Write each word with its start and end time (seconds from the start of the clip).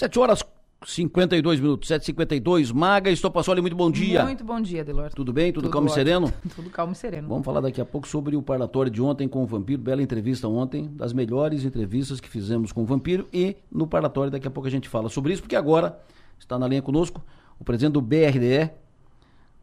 7 0.00 0.18
horas 0.18 0.42
52 0.82 1.60
minutos, 1.60 1.90
7h52. 1.90 2.72
Maga 2.72 3.10
Estopassoli, 3.10 3.60
muito 3.60 3.76
bom 3.76 3.90
dia. 3.90 4.24
Muito 4.24 4.42
bom 4.42 4.58
dia, 4.58 4.82
Delor. 4.82 5.10
Tudo 5.10 5.30
bem? 5.30 5.52
Tudo, 5.52 5.64
Tudo 5.64 5.72
calmo 5.72 5.88
e 5.88 5.90
ótimo. 5.90 6.04
sereno? 6.06 6.32
Tudo 6.56 6.70
calmo 6.70 6.92
e 6.94 6.96
sereno. 6.96 7.28
Vamos 7.28 7.44
falar 7.44 7.60
daqui 7.60 7.82
a 7.82 7.84
pouco 7.84 8.08
sobre 8.08 8.34
o 8.34 8.40
parlatório 8.40 8.90
de 8.90 9.02
ontem 9.02 9.28
com 9.28 9.42
o 9.42 9.46
Vampiro. 9.46 9.82
Bela 9.82 10.00
entrevista 10.00 10.48
ontem, 10.48 10.88
das 10.94 11.12
melhores 11.12 11.66
entrevistas 11.66 12.18
que 12.18 12.30
fizemos 12.30 12.72
com 12.72 12.80
o 12.80 12.86
Vampiro. 12.86 13.28
E 13.30 13.58
no 13.70 13.86
parlatório, 13.86 14.30
daqui 14.30 14.48
a 14.48 14.50
pouco 14.50 14.66
a 14.66 14.70
gente 14.70 14.88
fala 14.88 15.10
sobre 15.10 15.34
isso, 15.34 15.42
porque 15.42 15.54
agora 15.54 16.00
está 16.38 16.58
na 16.58 16.66
linha 16.66 16.80
conosco 16.80 17.22
o 17.58 17.62
presidente 17.62 17.92
do 17.92 18.00
BRDE, 18.00 18.70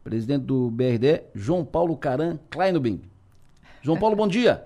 presidente 0.04 0.44
do 0.44 0.70
BRDE, 0.70 1.22
João 1.34 1.64
Paulo 1.64 1.96
Caran 1.96 2.38
Kleinubin. 2.48 3.02
João 3.82 3.98
Paulo, 3.98 4.14
bom 4.14 4.28
dia. 4.28 4.64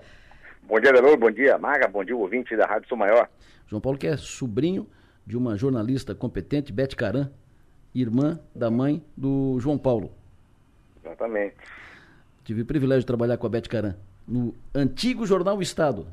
Bom 0.67 0.79
dia, 0.79 0.93
Delor, 0.93 1.17
bom 1.17 1.31
dia, 1.31 1.57
Maga, 1.57 1.87
bom 1.87 2.05
dia, 2.05 2.15
ouvinte 2.15 2.55
da 2.55 2.67
Rádio 2.67 2.87
Sou 2.87 2.95
Maior. 2.95 3.27
João 3.65 3.81
Paulo 3.81 3.97
que 3.97 4.05
é 4.05 4.15
sobrinho 4.17 4.87
de 5.25 5.37
uma 5.37 5.55
jornalista 5.57 6.13
competente, 6.13 6.71
Beth 6.73 6.95
Caran, 6.95 7.29
irmã 7.95 8.39
da 8.55 8.69
mãe 8.69 9.03
do 9.15 9.57
João 9.59 9.77
Paulo. 9.77 10.11
Exatamente. 11.03 11.55
Tive 12.43 12.61
o 12.61 12.65
privilégio 12.65 13.01
de 13.01 13.07
trabalhar 13.07 13.37
com 13.37 13.47
a 13.47 13.49
Beth 13.49 13.67
Caran 13.69 13.95
no 14.27 14.53
antigo 14.73 15.25
Jornal 15.25 15.61
Estado, 15.61 16.07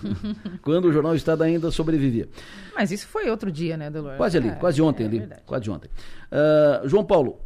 quando 0.62 0.86
o 0.86 0.92
Jornal 0.92 1.14
Estado 1.14 1.42
ainda 1.42 1.70
sobrevivia. 1.70 2.26
Mas 2.74 2.90
isso 2.90 3.06
foi 3.06 3.28
outro 3.30 3.52
dia, 3.52 3.76
né, 3.76 3.90
Delor? 3.90 4.16
Quase 4.16 4.38
ali, 4.38 4.48
É, 4.48 4.52
quase 4.54 4.80
ontem 4.80 5.04
é 5.04 5.06
ali, 5.06 5.18
verdade. 5.18 5.42
quase 5.44 5.70
ontem. 5.70 5.90
Ah, 6.32 6.82
João 6.86 7.04
Paulo 7.04 7.38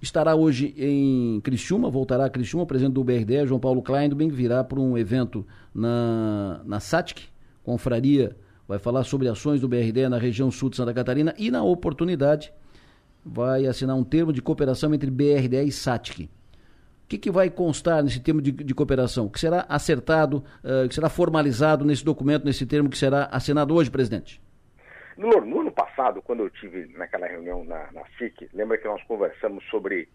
estará 0.00 0.36
hoje 0.36 0.74
em 0.78 1.40
Criciúma, 1.40 1.90
voltará 1.90 2.26
a 2.26 2.30
Criciúma, 2.30 2.62
o 2.62 2.66
presidente 2.66 2.94
do 2.94 3.02
BRDE, 3.02 3.46
João 3.46 3.58
Paulo 3.58 3.82
Kleinbing, 3.82 4.28
virá 4.28 4.62
para 4.62 4.78
um 4.78 4.96
evento 4.96 5.44
na, 5.74 6.60
na 6.64 6.78
SATIC, 6.78 7.24
confraria, 7.64 8.36
vai 8.68 8.78
falar 8.78 9.02
sobre 9.02 9.26
ações 9.28 9.62
do 9.62 9.66
BRDE 9.66 10.10
na 10.10 10.18
região 10.18 10.50
sul 10.50 10.68
de 10.68 10.76
Santa 10.76 10.92
Catarina 10.92 11.34
e 11.38 11.50
na 11.50 11.62
oportunidade 11.62 12.52
vai 13.24 13.66
assinar 13.66 13.96
um 13.96 14.04
termo 14.04 14.30
de 14.30 14.42
cooperação 14.42 14.92
entre 14.94 15.10
BRDE 15.10 15.64
e 15.66 15.72
SATIC. 15.72 16.24
O 16.24 17.08
que, 17.08 17.16
que 17.16 17.30
vai 17.30 17.48
constar 17.48 18.02
nesse 18.02 18.20
termo 18.20 18.42
de, 18.42 18.52
de 18.52 18.74
cooperação? 18.74 19.24
O 19.24 19.30
que 19.30 19.40
será 19.40 19.64
acertado, 19.66 20.44
ah, 20.62 20.86
que 20.86 20.94
será 20.94 21.08
formalizado 21.08 21.82
nesse 21.82 22.04
documento, 22.04 22.44
nesse 22.44 22.66
termo 22.66 22.90
que 22.90 22.98
será 22.98 23.24
assinado 23.32 23.74
hoje, 23.74 23.90
presidente? 23.90 24.38
No, 25.16 25.30
no 25.40 25.60
ano 25.62 25.72
passado, 25.72 26.20
quando 26.20 26.40
eu 26.40 26.50
tive 26.50 26.86
naquela 26.98 27.26
reunião 27.26 27.64
na, 27.64 27.90
na 27.92 28.02
SIC, 28.18 28.50
lembra 28.52 28.76
que 28.76 28.86
nós 28.86 29.02
conversamos 29.04 29.64
sobre 29.70 30.06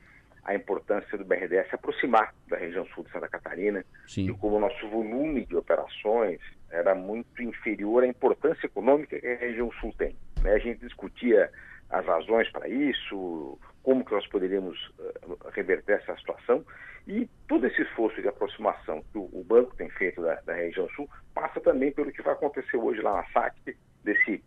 a 0.45 0.53
importância 0.53 1.17
do 1.17 1.25
BRDS 1.25 1.69
se 1.69 1.75
aproximar 1.75 2.33
da 2.47 2.57
região 2.57 2.85
sul 2.93 3.03
de 3.03 3.11
Santa 3.11 3.27
Catarina 3.27 3.83
Sim. 4.07 4.29
e 4.29 4.33
como 4.33 4.57
o 4.57 4.59
nosso 4.59 4.87
volume 4.89 5.45
de 5.45 5.55
operações 5.55 6.39
era 6.73 6.95
muito 6.95 7.41
inferior 7.41 8.03
à 8.03 8.07
importância 8.07 8.65
econômica 8.65 9.19
que 9.19 9.27
a 9.27 9.37
região 9.37 9.71
sul 9.79 9.93
tem. 9.97 10.15
né? 10.41 10.53
A 10.53 10.59
gente 10.59 10.79
discutia 10.79 11.49
as 11.89 12.05
razões 12.05 12.49
para 12.51 12.67
isso, 12.67 13.59
como 13.83 14.03
que 14.03 14.11
nós 14.11 14.25
poderíamos 14.27 14.91
eh, 14.99 15.13
reverter 15.51 15.99
essa 16.01 16.17
situação 16.17 16.65
e 17.07 17.29
todo 17.47 17.67
esse 17.67 17.81
esforço 17.83 18.19
de 18.21 18.27
aproximação 18.27 19.03
que 19.11 19.17
o, 19.17 19.29
o 19.31 19.43
banco 19.43 19.75
tem 19.75 19.89
feito 19.91 20.21
da, 20.21 20.35
da 20.41 20.53
região 20.53 20.89
sul 20.89 21.07
passa 21.33 21.61
também 21.61 21.91
pelo 21.91 22.11
que 22.11 22.23
vai 22.23 22.33
acontecer 22.33 22.77
hoje 22.77 23.01
lá 23.01 23.17
na 23.17 23.25
SAC, 23.31 23.77
desse, 24.03 24.43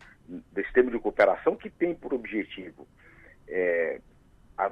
desse 0.51 0.73
termo 0.73 0.91
de 0.91 0.99
cooperação 0.99 1.55
que 1.55 1.69
tem 1.69 1.95
por 1.95 2.13
objetivo 2.13 2.85
eh, 3.47 4.01
a 4.57 4.69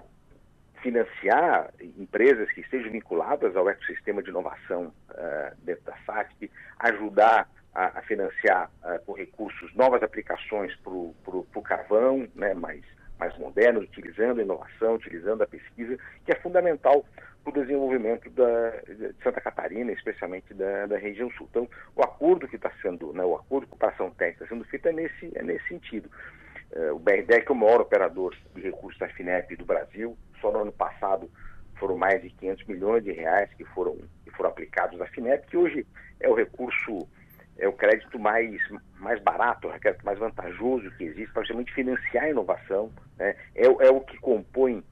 financiar 0.86 1.74
empresas 1.98 2.52
que 2.52 2.62
estejam 2.62 2.92
vinculadas 2.92 3.56
ao 3.56 3.68
ecossistema 3.68 4.22
de 4.22 4.30
inovação 4.30 4.94
eh, 5.16 5.54
dentro 5.64 5.84
da 5.84 5.98
SATIC, 6.06 6.52
ajudar 6.78 7.50
a, 7.74 7.98
a 7.98 8.02
financiar 8.04 8.70
eh, 8.84 9.02
com 9.04 9.14
recursos 9.14 9.74
novas 9.74 10.04
aplicações 10.04 10.76
para 10.84 10.92
o 10.94 11.62
carvão, 11.64 12.28
né, 12.36 12.54
mais, 12.54 12.84
mais 13.18 13.36
modernos, 13.40 13.86
utilizando 13.86 14.42
a 14.42 14.44
inovação, 14.44 14.94
utilizando 14.94 15.42
a 15.42 15.48
pesquisa, 15.48 15.98
que 16.24 16.32
é 16.32 16.36
fundamental 16.36 17.04
para 17.44 17.50
o 17.50 17.64
desenvolvimento 17.64 18.30
da, 18.30 18.70
de 18.88 19.16
Santa 19.24 19.42
Catarina, 19.42 19.92
especialmente 19.92 20.54
da, 20.54 20.86
da 20.86 20.98
região 21.00 21.32
sul. 21.32 21.48
Então, 21.50 21.68
o 21.96 22.04
acordo 22.04 22.48
que 22.48 22.58
está 22.58 22.72
sendo, 22.80 23.12
né, 23.12 23.24
o 23.24 23.34
acordo 23.34 23.66
de 23.66 23.72
cooperação 23.72 24.12
técnica 24.12 24.44
está 24.44 24.56
sendo 24.56 24.66
feito 24.66 24.88
é 24.88 24.92
nesse, 24.92 25.32
é 25.34 25.42
nesse 25.42 25.68
sentido. 25.68 26.12
Eh, 26.72 26.92
o 26.92 27.00
BRDE 27.00 27.42
que 27.42 27.52
é 27.52 27.52
o 27.52 27.56
maior 27.56 27.82
operador 27.82 28.36
de 28.54 28.62
recursos 28.62 29.00
da 29.00 29.08
FINEP 29.10 29.56
do 29.56 29.66
Brasil. 29.66 30.18
Só 30.42 30.52
no 30.52 30.60
ano 30.60 30.72
passado 30.72 31.30
foram 31.76 31.98
mais 31.98 32.22
de 32.22 32.30
500 32.30 32.66
milhões 32.68 33.04
de 33.04 33.12
reais 33.12 33.50
que 33.54 33.66
foram, 33.66 33.98
que 34.24 34.32
foram 34.32 34.50
aplicados 34.50 34.98
da 34.98 35.06
FINEP, 35.08 35.48
que 35.48 35.58
hoje 35.58 35.86
é 36.20 36.30
o 36.30 36.34
recurso, 36.34 37.08
é 37.58 37.68
o 37.68 37.74
crédito 37.74 38.18
mais, 38.18 38.60
mais 39.00 39.22
barato, 39.22 39.68
o 39.68 39.80
crédito 39.80 40.06
mais 40.06 40.18
vantajoso 40.18 40.90
que 40.92 41.04
existe 41.04 41.32
para 41.34 41.44
justamente 41.44 41.74
financiar 41.74 42.26
a 42.26 42.30
inovação. 42.30 42.92
Né? 43.18 43.36
É, 43.56 43.66
é 43.66 43.90
o 43.90 44.02
que 44.02 44.18
compõe 44.18 44.84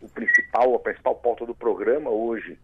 o 0.00 0.08
principal, 0.08 0.74
a 0.74 0.80
principal 0.80 1.14
pauta 1.16 1.46
do 1.46 1.54
programa 1.54 2.10
hoje, 2.10 2.58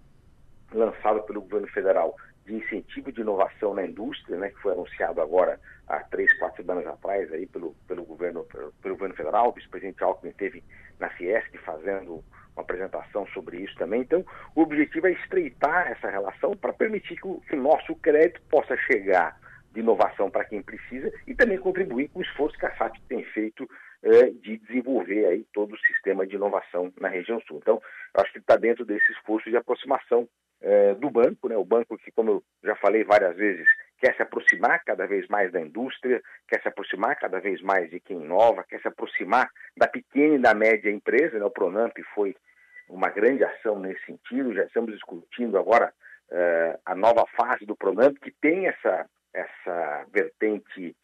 lançado 0.73 1.23
pelo 1.23 1.41
governo 1.41 1.69
federal 1.69 2.17
de 2.49 2.55
incentivo 2.55 3.13
de 3.13 3.21
inovação 3.21 3.75
na 3.75 3.85
indústria, 3.85 4.39
né, 4.39 4.49
que 4.49 4.61
foi 4.61 4.73
anunciado 4.73 5.21
agora 5.21 5.61
há 5.87 6.01
três, 6.01 6.33
quatro 6.39 6.57
semanas 6.63 6.87
atrás 6.87 7.31
aí 7.33 7.47
pelo, 7.47 7.75
pelo, 7.87 8.05
governo, 8.05 8.45
pelo, 8.45 8.73
pelo 8.83 8.95
governo 8.95 9.15
federal. 9.15 9.51
O 9.51 9.53
vice-presidente 9.53 10.03
Alckmin 10.03 10.31
esteve 10.31 10.65
na 10.99 11.11
Fiesc 11.11 11.57
fazendo 11.59 12.25
uma 12.57 12.63
apresentação 12.63 13.27
sobre 13.29 13.59
isso 13.59 13.77
também. 13.77 14.01
Então, 14.01 14.25
o 14.55 14.63
objetivo 14.63 15.07
é 15.07 15.13
estreitar 15.13 15.93
essa 15.93 16.09
relação 16.11 16.57
para 16.57 16.73
permitir 16.73 17.17
que 17.17 17.27
o, 17.27 17.41
que 17.41 17.55
o 17.55 17.63
nosso 17.63 17.95
crédito 17.97 18.41
possa 18.51 18.77
chegar 18.79 19.39
de 19.73 19.81
inovação 19.81 20.31
para 20.31 20.47
quem 20.47 20.63
precisa 20.63 21.13
e 21.27 21.35
também 21.35 21.59
contribuir 21.59 22.09
com 22.09 22.21
o 22.21 22.23
esforço 22.23 22.59
que 22.59 22.67
a 22.67 22.75
SAP 22.77 22.97
tem 23.09 23.23
feito 23.25 23.69
eh, 24.03 24.31
de 24.31 24.59
desenvolver 24.59 25.27
aí 25.27 25.47
todo 25.53 25.75
o 25.75 25.79
sistema 25.81 26.27
de 26.27 26.37
inovação 26.37 26.93
na 27.01 27.09
região 27.09 27.41
sul. 27.43 27.59
Então, 27.59 27.81
acho 28.15 28.33
que 28.33 28.39
está 28.39 28.57
dentro 28.57 28.85
desse 28.85 29.11
esforço 29.13 29.51
de 29.51 29.57
aproximação 29.57 30.29
eh, 30.61 30.95
do 30.95 31.11
banco, 31.11 31.49
né? 31.49 31.57
O 31.57 31.65
banco 31.65 31.97
que, 31.99 32.11
como 32.11 32.31
eu 32.31 32.45
já 32.65 32.75
falei 32.77 33.05
várias 33.05 33.37
vezes, 33.37 33.67
quer 33.99 34.15
se 34.17 34.23
aproximar 34.23 34.83
cada 34.85 35.07
vez 35.07 35.27
mais 35.29 35.53
da 35.53 35.61
indústria, 35.61 36.23
quer 36.49 36.61
se 36.63 36.69
aproximar 36.69 37.17
cada 37.17 37.41
vez 37.41 37.61
mais 37.61 37.91
de 37.91 38.01
quem 38.01 38.21
inova, 38.21 38.65
quer 38.65 38.81
se 38.81 38.89
aproximar 38.89 39.51
da 39.77 39.87
pequena 39.87 40.35
e 40.35 40.39
da 40.39 40.55
média 40.55 40.91
empresa, 40.91 41.39
né? 41.39 41.45
O 41.45 41.51
Pronamp 41.51 41.97
foi 42.15 42.37
uma 42.89 43.11
grande 43.11 43.45
ação 43.45 43.79
nesse 43.79 44.05
sentido, 44.07 44.55
já 44.55 44.65
estamos 44.65 44.93
discutindo 44.93 45.59
agora 45.59 45.93
eh, 46.31 46.79
a 46.85 46.95
nova 46.95 47.25
fase 47.37 47.67
do 47.67 47.77
Pronamp, 47.77 48.17
que 48.19 48.31
tem 48.31 48.67
essa, 48.67 49.07
essa 49.33 50.07
vertente 50.13 50.97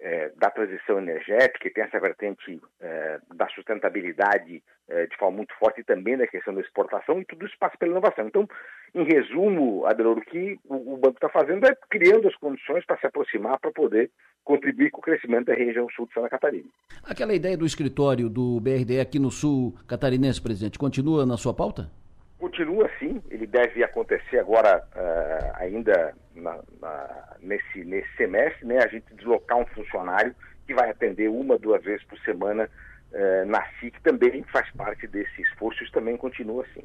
eh, 0.00 0.30
da 0.36 0.50
transição 0.50 0.98
energética, 0.98 1.58
que 1.58 1.70
tem 1.70 1.84
essa 1.84 1.98
vertente 1.98 2.60
eh, 2.80 3.18
da 3.34 3.48
sustentabilidade 3.48 4.62
eh, 4.88 5.06
de 5.06 5.16
forma 5.16 5.38
muito 5.38 5.54
forte 5.58 5.80
e 5.80 5.84
também 5.84 6.16
da 6.16 6.26
questão 6.26 6.54
da 6.54 6.60
exportação, 6.60 7.20
e 7.20 7.24
tudo 7.24 7.46
isso 7.46 7.56
passa 7.58 7.76
pela 7.76 7.92
inovação. 7.92 8.26
Então, 8.26 8.48
em 8.94 9.04
resumo, 9.04 9.84
Adeloro, 9.86 10.20
o 10.20 10.24
que 10.24 10.58
o, 10.64 10.94
o 10.94 10.96
banco 10.96 11.16
está 11.16 11.28
fazendo 11.28 11.66
é 11.66 11.76
criando 11.90 12.28
as 12.28 12.36
condições 12.36 12.84
para 12.86 12.98
se 12.98 13.06
aproximar, 13.06 13.58
para 13.58 13.72
poder 13.72 14.10
contribuir 14.44 14.90
com 14.90 15.00
o 15.00 15.02
crescimento 15.02 15.46
da 15.46 15.54
região 15.54 15.86
sul 15.90 16.06
de 16.06 16.14
Santa 16.14 16.30
Catarina. 16.30 16.68
Aquela 17.04 17.34
ideia 17.34 17.56
do 17.56 17.66
escritório 17.66 18.30
do 18.30 18.60
BRDE 18.60 19.00
aqui 19.00 19.18
no 19.18 19.30
sul 19.30 19.74
catarinense, 19.86 20.40
presidente, 20.40 20.78
continua 20.78 21.26
na 21.26 21.36
sua 21.36 21.52
pauta? 21.52 21.90
Continua 22.38 22.86
assim, 22.86 23.20
ele 23.30 23.46
deve 23.46 23.82
acontecer 23.82 24.38
agora 24.38 24.82
eh, 24.94 25.52
ainda 25.56 26.14
na- 26.40 26.60
na- 26.80 27.36
nesse, 27.40 27.84
nesse 27.84 28.08
semestre, 28.16 28.66
né? 28.66 28.78
A 28.78 28.88
gente 28.88 29.12
deslocar 29.14 29.58
um 29.58 29.66
funcionário 29.66 30.34
que 30.66 30.74
vai 30.74 30.90
atender 30.90 31.28
uma, 31.28 31.58
duas 31.58 31.82
vezes 31.82 32.04
por 32.06 32.18
semana 32.20 32.68
eh, 33.12 33.44
na 33.46 33.64
SIC 33.80 34.00
também 34.02 34.42
faz 34.52 34.70
parte 34.72 35.06
desse 35.06 35.40
esforço, 35.42 35.82
isso 35.82 35.92
também 35.92 36.16
continua 36.16 36.62
assim. 36.64 36.82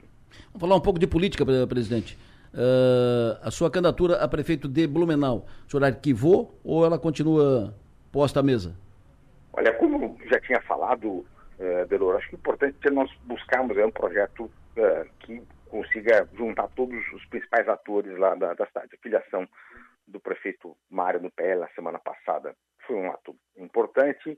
Vamos 0.48 0.62
falar 0.62 0.76
um 0.76 0.82
pouco 0.82 1.00
de 1.00 1.06
política, 1.08 1.46
pre- 1.46 1.68
presidente. 1.68 2.18
Ah, 2.56 3.40
a 3.48 3.52
sua 3.52 3.70
candidatura 3.70 4.16
a 4.18 4.28
prefeito 4.28 4.68
de 4.68 4.86
Blumenau, 4.88 5.46
o 5.68 5.72
senhor 5.72 5.84
arquivou 5.84 6.60
ou 6.64 6.86
ela 6.86 6.98
continua 7.00 7.74
posta 8.12 8.40
à 8.40 8.44
mesa? 8.44 8.76
Olha, 9.54 9.74
como 9.74 10.18
já 10.32 10.40
tinha 10.40 10.62
falado, 10.62 11.26
eh, 11.60 11.86
Delor, 11.86 12.16
acho 12.16 12.30
que 12.30 12.36
o 12.36 12.38
importante 12.38 12.76
é 12.86 12.90
nós 12.90 13.10
buscarmos 13.24 13.78
é, 13.78 13.86
um 13.86 13.92
projeto 13.92 14.50
eh, 14.78 15.06
que 15.20 15.42
consiga 15.74 16.30
juntar 16.36 16.68
todos 16.76 17.04
os 17.14 17.26
principais 17.26 17.68
atores 17.68 18.16
lá 18.20 18.36
da, 18.36 18.54
da 18.54 18.68
cidade. 18.68 18.94
A 18.94 19.02
filiação 19.02 19.50
do 20.08 20.20
prefeito 20.20 20.78
Mário 20.88 21.20
no 21.20 21.32
PL 21.32 21.62
na 21.62 21.68
semana 21.70 21.98
passada 21.98 22.54
foi 22.86 22.96
um 22.96 23.10
ato 23.10 23.36
importante 23.58 24.38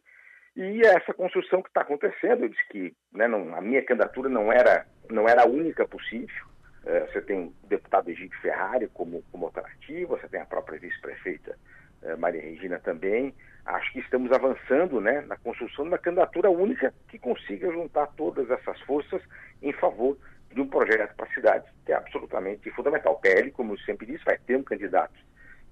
e 0.56 0.82
é 0.86 0.96
essa 0.96 1.14
construção 1.14 1.62
que 1.62 1.68
está 1.68 1.82
acontecendo. 1.82 2.44
Eu 2.44 2.50
disse 2.50 2.66
que 2.70 2.96
né, 3.12 3.28
não, 3.28 3.54
a 3.54 3.60
minha 3.60 3.84
candidatura 3.84 4.30
não 4.30 4.50
era, 4.50 4.88
não 5.12 5.28
era 5.28 5.44
a 5.44 5.48
única 5.48 5.86
possível. 5.86 6.46
Eh, 6.86 7.06
você 7.12 7.22
tem 7.22 7.48
o 7.48 7.68
deputado 7.68 8.10
Egídio 8.10 8.40
Ferrari 8.40 8.88
como, 8.94 9.22
como 9.30 9.48
alternativa, 9.48 10.16
você 10.16 10.30
tem 10.30 10.40
a 10.40 10.46
própria 10.46 10.80
vice-prefeita 10.80 11.60
eh, 12.04 12.16
Maria 12.16 12.42
Regina 12.42 12.80
também. 12.80 13.36
Acho 13.66 13.92
que 13.92 14.00
estamos 14.00 14.32
avançando 14.32 15.02
né, 15.02 15.20
na 15.28 15.36
construção 15.36 15.84
de 15.84 15.90
uma 15.90 15.98
candidatura 15.98 16.50
única 16.50 16.94
que 17.10 17.20
consiga 17.20 17.70
juntar 17.74 18.08
todas 18.16 18.50
essas 18.50 18.80
forças 18.82 19.22
em 19.62 19.74
favor 19.74 20.18
de 20.56 20.62
um 20.62 20.68
projeto 20.68 21.14
para 21.16 21.28
a 21.28 21.34
cidade, 21.34 21.66
que 21.86 21.92
é 21.92 21.96
absolutamente 21.96 22.72
fundamental. 22.72 23.14
O 23.14 23.20
PL, 23.20 23.52
como 23.52 23.74
eu 23.74 23.78
sempre 23.80 24.06
disse, 24.06 24.24
vai 24.24 24.38
ter 24.38 24.56
um 24.56 24.64
candidato 24.64 25.14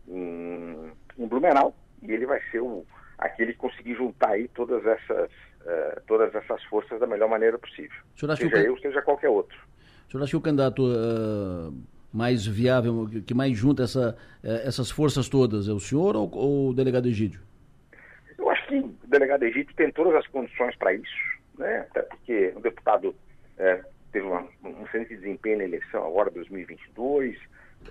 em, 0.08 0.92
em 1.18 1.26
Blumenau 1.26 1.74
e 2.02 2.12
ele 2.12 2.26
vai 2.26 2.42
ser 2.52 2.60
o, 2.60 2.86
aquele 3.18 3.54
que 3.54 3.60
conseguir 3.60 3.96
juntar 3.96 4.32
aí 4.32 4.50
todas 4.50 4.86
essas, 4.86 5.32
uh, 5.32 6.02
todas 6.06 6.36
essas 6.36 6.62
forças 6.66 7.00
da 7.00 7.08
melhor 7.08 7.30
maneira 7.30 7.58
possível. 7.58 7.98
Seja 8.18 8.36
que 8.36 8.44
eu, 8.44 8.78
seja 8.80 9.02
qualquer 9.02 9.30
outro. 9.30 9.58
O 10.10 10.12
senhor 10.12 10.24
acha 10.24 10.32
que 10.32 10.38
o 10.38 10.42
candidato 10.42 10.84
uh, 10.84 11.74
mais 12.12 12.46
viável, 12.46 13.10
que 13.26 13.34
mais 13.34 13.58
junta 13.58 13.84
essa, 13.84 14.18
uh, 14.44 14.68
essas 14.68 14.92
forças 14.92 15.30
todas, 15.30 15.70
é 15.70 15.72
o 15.72 15.80
senhor 15.80 16.18
ou, 16.18 16.30
ou, 16.36 16.70
o 16.72 16.74
delegado 16.74 17.08
Egídio? 17.08 17.42
Eu 18.38 18.50
acho 18.50 18.68
que 18.68 18.80
o 18.80 19.08
delegado 19.08 19.44
Egídio 19.44 19.74
tem 19.78 19.90
todas 19.94 20.14
as 20.16 20.28
condições 20.28 20.76
para 20.76 20.94
isso, 20.94 21.40
né? 21.58 21.88
até 21.90 22.02
porque 22.02 22.52
o 22.54 22.60
deputado 22.60 23.16
é, 23.58 23.82
teve 24.14 24.28
uma, 24.28 24.48
um 24.64 24.86
excelente 24.86 25.16
desempenho 25.16 25.58
na 25.58 25.64
eleição 25.66 26.06
agora, 26.06 26.30
2022, 26.30 27.36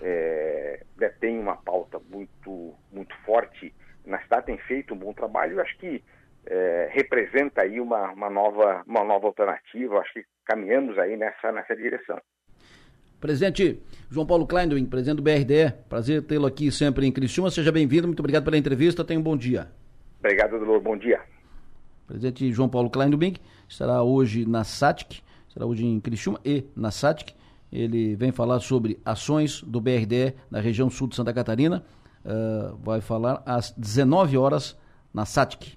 é, 0.01 0.83
né, 0.97 1.09
tem 1.21 1.39
uma 1.39 1.57
pauta 1.57 2.01
muito, 2.11 2.75
muito 2.91 3.15
forte 3.27 3.75
na 4.07 4.19
cidade, 4.23 4.47
tem 4.47 4.59
feito 4.59 4.95
um 4.95 4.97
bom 4.97 5.13
trabalho, 5.13 5.55
eu 5.55 5.61
acho 5.61 5.77
que 5.79 6.03
é, 6.47 6.89
representa 6.93 7.63
aí 7.63 7.81
uma, 7.81 8.13
uma, 8.13 8.31
nova, 8.31 8.83
uma 8.87 9.05
nova 9.05 9.27
alternativa, 9.27 9.99
acho 9.99 10.15
que 10.15 10.25
caminhamos 10.45 10.99
aí 10.99 11.17
nessa, 11.17 11.53
nessa 11.53 11.77
direção. 11.77 12.19
Presidente 13.21 13.81
João 14.11 14.27
Paulo 14.27 14.47
Kleindwin, 14.47 14.87
presidente 14.87 15.17
do 15.17 15.23
BRDE, 15.23 15.73
prazer 15.89 16.23
tê-lo 16.23 16.47
aqui 16.47 16.73
sempre 16.73 17.07
em 17.07 17.13
Criciúma, 17.13 17.51
seja 17.51 17.71
bem-vindo, 17.71 18.07
muito 18.07 18.21
obrigado 18.21 18.45
pela 18.45 18.57
entrevista, 18.57 19.05
tenha 19.05 19.21
um 19.21 19.23
bom 19.23 19.37
dia. 19.37 19.69
Obrigado, 20.19 20.59
Dolor, 20.59 20.81
bom 20.81 20.97
dia. 20.97 21.21
Presidente 22.07 22.53
João 22.53 22.69
Paulo 22.69 22.91
Kleindwin 22.91 23.37
estará 23.69 24.03
hoje 24.03 24.45
na 24.45 24.65
SATIC, 24.65 25.23
hoje 25.61 25.85
em 25.85 26.01
Criciúma 26.01 26.41
e 26.45 26.65
na 26.75 26.91
SATIC, 26.91 27.35
ele 27.73 28.15
vem 28.17 28.31
falar 28.31 28.61
sobre 28.61 29.01
ações 29.05 29.63
do 29.63 29.81
BRDE 29.81 30.35
na 30.51 30.61
região 30.61 30.91
sul 30.91 31.09
de 31.09 31.17
Santa 31.17 31.33
Catarina. 31.33 31.85
Uh, 32.25 32.77
vai 32.77 33.01
falar 33.01 33.43
às 33.47 33.71
19 33.73 34.37
horas 34.37 34.79
na 35.13 35.25
SATIC, 35.25 35.77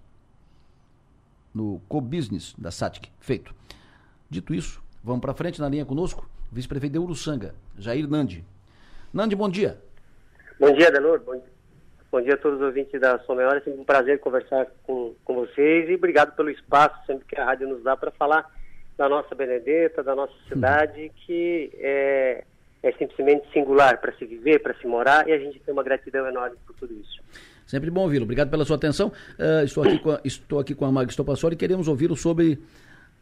no 1.54 1.82
co-business 1.88 2.54
da 2.58 2.70
SATIC. 2.70 3.10
Feito. 3.20 3.56
Dito 4.30 4.54
isso, 4.54 4.82
vamos 5.04 5.22
para 5.22 5.34
frente 5.34 5.60
na 5.60 5.70
linha 5.70 5.86
conosco, 5.86 6.30
vice-prefeito 6.52 6.94
de 6.94 7.00
Uruçanga, 7.00 7.56
Jair 7.78 8.08
Nandi. 8.08 8.44
Nandi, 9.14 9.36
bom 9.36 9.50
dia. 9.50 9.82
Bom 10.60 10.72
dia, 10.74 10.92
Delor. 10.92 11.22
Bom, 11.22 11.42
bom 12.12 12.22
dia 12.22 12.34
a 12.34 12.38
todos 12.38 12.60
os 12.60 12.66
ouvintes 12.66 13.00
da 13.00 13.18
Som 13.20 13.36
Maior. 13.36 13.58
É 13.58 13.62
sempre 13.62 13.80
um 13.80 13.86
prazer 13.86 14.20
conversar 14.20 14.68
com, 14.84 15.16
com 15.24 15.36
vocês 15.36 15.90
e 15.90 15.96
obrigado 15.96 16.36
pelo 16.36 16.50
espaço 16.50 17.06
sempre 17.06 17.26
que 17.26 17.40
a 17.40 17.46
rádio 17.46 17.68
nos 17.68 17.84
dá 17.84 17.96
para 17.96 18.12
falar 18.12 18.50
da 18.98 19.10
nossa 19.10 19.36
Benedetta, 19.36 20.04
da 20.04 20.16
nossa 20.16 20.34
cidade, 20.48 21.12
que 21.26 21.72
é, 21.76 22.44
é 22.82 22.92
simplesmente 22.94 23.52
singular 23.52 24.00
para 24.00 24.14
se 24.14 24.26
viver, 24.26 24.60
para 24.60 24.74
se 24.76 24.88
morar, 24.88 25.28
e 25.28 25.34
a 25.34 25.38
gente 25.38 25.60
tem 25.60 25.74
uma 25.74 25.84
gratidão 25.84 26.28
enorme 26.28 26.56
por 26.66 26.76
tudo 26.76 26.94
isso. 26.94 27.22
Sempre 27.66 27.90
bom 27.90 28.02
ouvi-lo. 28.02 28.24
Obrigado 28.24 28.50
pela 28.50 28.64
sua 28.64 28.76
atenção. 28.76 29.12
Uh, 29.40 29.66
estou, 29.66 29.84
aqui 29.84 30.00
com 30.00 30.12
a, 30.12 30.22
estou 30.24 30.60
aqui 30.60 30.76
com 30.76 30.86
a 30.86 30.92
Mag 30.92 31.12
Stopassori 31.12 31.56
e 31.56 31.58
queremos 31.58 31.88
ouvi-lo 31.88 32.16
sobre 32.16 32.60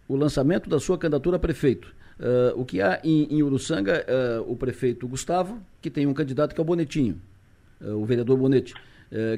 o 0.07 0.15
lançamento 0.15 0.69
da 0.69 0.79
sua 0.79 0.97
candidatura 0.97 1.37
a 1.37 1.39
prefeito. 1.39 1.93
Uh, 2.19 2.59
o 2.59 2.65
que 2.65 2.81
há 2.81 2.99
em, 3.03 3.23
em 3.31 3.41
Uruçanga, 3.41 4.05
uh, 4.05 4.51
o 4.51 4.55
prefeito 4.55 5.07
Gustavo, 5.07 5.59
que 5.81 5.89
tem 5.89 6.05
um 6.05 6.13
candidato 6.13 6.53
que 6.53 6.59
é 6.59 6.63
o 6.63 6.65
Bonetinho, 6.65 7.19
o 7.81 8.05
vereador 8.05 8.37
Bonete, 8.37 8.73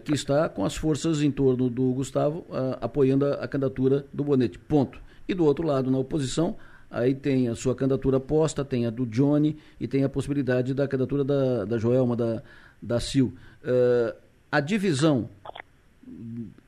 que 0.04 0.14
está 0.14 0.48
com 0.48 0.64
as 0.64 0.76
forças 0.76 1.24
em 1.24 1.32
torno 1.32 1.68
do 1.68 1.92
Gustavo 1.94 2.46
apoiando 2.80 3.26
a, 3.26 3.34
a 3.44 3.48
candidatura 3.48 4.06
do 4.14 4.24
Bonete. 4.24 4.60
Ponto. 4.60 5.00
E 5.28 5.34
do 5.34 5.46
outro 5.46 5.66
lado, 5.66 5.90
na 5.90 5.98
oposição, 5.98 6.56
aí 6.90 7.16
tem 7.16 7.48
a 7.48 7.56
sua 7.56 7.76
candidatura 7.76 8.20
posta, 8.20 8.64
tem 8.64 8.86
a 8.86 8.90
do 8.90 9.06
Johnny 9.06 9.58
e 9.80 9.88
tem 9.88 10.04
a 10.04 10.10
possibilidade 10.10 10.74
da 10.74 10.88
candidatura 10.88 11.24
da, 11.24 11.66
da 11.66 11.78
Joelma, 11.78 12.16
da, 12.16 12.44
da 12.82 13.00
Sil. 13.02 13.34
Uh, 13.64 14.16
a 14.52 14.60
divisão 14.60 15.30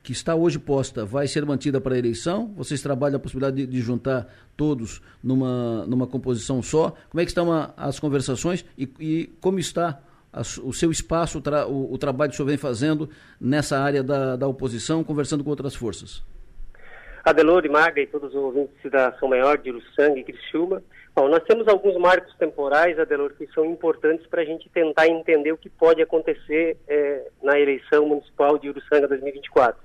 que 0.02 0.12
está 0.12 0.34
hoje 0.34 0.58
posta 0.58 1.04
vai 1.04 1.28
ser 1.28 1.44
mantida 1.44 1.80
para 1.80 1.94
a 1.94 1.98
eleição? 1.98 2.52
Vocês 2.56 2.82
trabalham 2.82 3.16
a 3.16 3.20
possibilidade 3.20 3.56
de, 3.56 3.66
de, 3.66 3.80
juntar 3.80 4.26
todos 4.56 5.00
numa, 5.22 5.86
numa 5.86 6.06
composição 6.06 6.62
só? 6.62 6.94
Como 7.10 7.20
é 7.20 7.24
que 7.24 7.30
estão 7.30 7.52
a, 7.52 7.72
as 7.76 8.00
conversações 8.00 8.64
e, 8.76 8.88
e 8.98 9.30
como 9.40 9.58
está 9.58 10.00
a, 10.32 10.40
o 10.40 10.72
seu 10.72 10.90
espaço, 10.90 11.38
o, 11.38 11.40
tra, 11.40 11.66
o, 11.66 11.92
o, 11.92 11.98
trabalho 11.98 12.30
que 12.30 12.34
o 12.34 12.36
senhor 12.36 12.48
vem 12.48 12.56
fazendo 12.56 13.08
nessa 13.40 13.78
área 13.78 14.02
da, 14.02 14.36
da 14.36 14.48
oposição, 14.48 15.04
conversando 15.04 15.44
com 15.44 15.50
outras 15.50 15.74
forças? 15.74 16.22
Adelor 17.28 17.66
e 17.66 17.68
Maga 17.68 18.00
e 18.00 18.06
todos 18.06 18.30
os 18.30 18.34
ouvintes 18.34 18.90
da 18.90 19.12
São 19.18 19.28
Maior, 19.28 19.58
de 19.58 19.70
Uruçanga 19.70 20.18
e 20.18 20.24
Criciúma. 20.24 20.82
Bom, 21.14 21.28
nós 21.28 21.42
temos 21.44 21.68
alguns 21.68 21.96
marcos 21.96 22.34
temporais, 22.36 22.98
Adelor, 22.98 23.34
que 23.34 23.46
são 23.48 23.64
importantes 23.66 24.26
para 24.26 24.42
a 24.42 24.44
gente 24.44 24.68
tentar 24.70 25.06
entender 25.08 25.52
o 25.52 25.58
que 25.58 25.68
pode 25.68 26.00
acontecer 26.00 26.78
é, 26.88 27.28
na 27.42 27.58
eleição 27.58 28.06
municipal 28.06 28.56
de 28.56 28.70
Uruçanga 28.70 29.06
2024. 29.08 29.78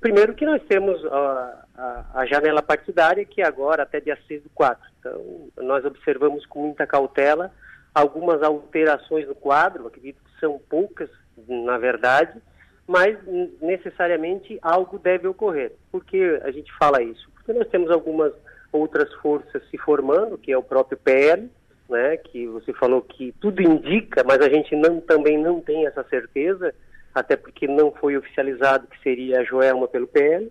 Primeiro 0.00 0.34
que 0.34 0.46
nós 0.46 0.62
temos 0.68 1.04
a, 1.06 1.66
a, 1.76 2.20
a, 2.20 2.26
janela 2.26 2.62
partidária, 2.62 3.24
que 3.24 3.42
é 3.42 3.46
agora 3.46 3.82
até 3.82 4.00
dia 4.00 4.16
6 4.26 4.44
do 4.44 4.50
4. 4.50 4.80
Então, 5.00 5.50
nós 5.58 5.84
observamos 5.84 6.46
com 6.46 6.60
muita 6.66 6.86
cautela 6.86 7.52
algumas 7.94 8.42
alterações 8.42 9.26
no 9.26 9.34
quadro, 9.34 9.88
acredito 9.88 10.22
que 10.22 10.40
são 10.40 10.60
poucas, 10.70 11.10
na 11.48 11.76
verdade, 11.76 12.40
mas 12.88 13.18
necessariamente 13.60 14.58
algo 14.62 14.98
deve 14.98 15.28
ocorrer. 15.28 15.72
Por 15.92 16.02
que 16.02 16.40
a 16.42 16.50
gente 16.50 16.72
fala 16.78 17.02
isso? 17.02 17.30
Porque 17.34 17.52
nós 17.52 17.68
temos 17.68 17.90
algumas 17.90 18.32
outras 18.72 19.12
forças 19.16 19.62
se 19.70 19.76
formando, 19.76 20.38
que 20.38 20.50
é 20.50 20.56
o 20.56 20.62
próprio 20.62 20.96
PL, 20.96 21.50
né, 21.86 22.16
que 22.16 22.46
você 22.46 22.72
falou 22.72 23.02
que 23.02 23.34
tudo 23.40 23.60
indica, 23.60 24.24
mas 24.24 24.40
a 24.40 24.48
gente 24.48 24.74
não, 24.74 25.00
também 25.00 25.36
não 25.38 25.60
tem 25.60 25.86
essa 25.86 26.02
certeza, 26.04 26.74
até 27.14 27.36
porque 27.36 27.66
não 27.66 27.92
foi 27.92 28.16
oficializado 28.16 28.86
que 28.86 29.02
seria 29.02 29.40
a 29.40 29.44
Joelma 29.44 29.86
pelo 29.86 30.06
PL. 30.06 30.50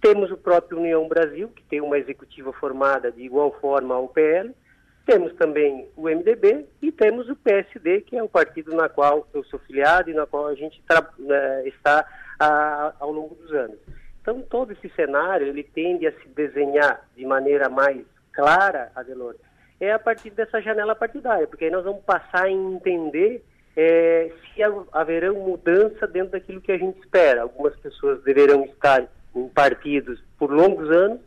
Temos 0.00 0.30
o 0.30 0.36
próprio 0.36 0.78
União 0.78 1.08
Brasil, 1.08 1.48
que 1.48 1.62
tem 1.64 1.80
uma 1.80 1.98
executiva 1.98 2.52
formada 2.52 3.10
de 3.10 3.22
igual 3.22 3.50
forma 3.60 3.94
ao 3.94 4.08
PL, 4.08 4.54
temos 5.08 5.32
também 5.36 5.88
o 5.96 6.02
MDB 6.02 6.66
e 6.82 6.92
temos 6.92 7.30
o 7.30 7.36
PSD, 7.36 8.02
que 8.02 8.14
é 8.14 8.22
o 8.22 8.28
partido 8.28 8.76
na 8.76 8.90
qual 8.90 9.26
eu 9.32 9.42
sou 9.44 9.58
filiado 9.60 10.10
e 10.10 10.14
na 10.14 10.26
qual 10.26 10.48
a 10.48 10.54
gente 10.54 10.82
né, 11.18 11.66
está 11.66 12.06
a, 12.38 12.92
ao 13.00 13.10
longo 13.10 13.34
dos 13.34 13.50
anos. 13.50 13.78
Então, 14.20 14.42
todo 14.42 14.72
esse 14.72 14.90
cenário, 14.90 15.46
ele 15.46 15.62
tende 15.62 16.06
a 16.06 16.12
se 16.12 16.28
desenhar 16.28 17.08
de 17.16 17.24
maneira 17.24 17.70
mais 17.70 18.04
clara, 18.34 18.92
Adelor, 18.94 19.34
é 19.80 19.90
a 19.90 19.98
partir 19.98 20.28
dessa 20.28 20.60
janela 20.60 20.94
partidária, 20.94 21.46
porque 21.46 21.64
aí 21.64 21.70
nós 21.70 21.84
vamos 21.84 22.04
passar 22.04 22.44
a 22.44 22.50
entender 22.50 23.42
é, 23.74 24.30
se 24.54 24.60
haverão 24.92 25.36
mudança 25.36 26.06
dentro 26.06 26.32
daquilo 26.32 26.60
que 26.60 26.72
a 26.72 26.76
gente 26.76 26.98
espera. 26.98 27.40
Algumas 27.40 27.74
pessoas 27.76 28.22
deverão 28.24 28.62
estar 28.66 29.08
em 29.34 29.48
partidos 29.48 30.22
por 30.38 30.50
longos 30.50 30.90
anos, 30.90 31.20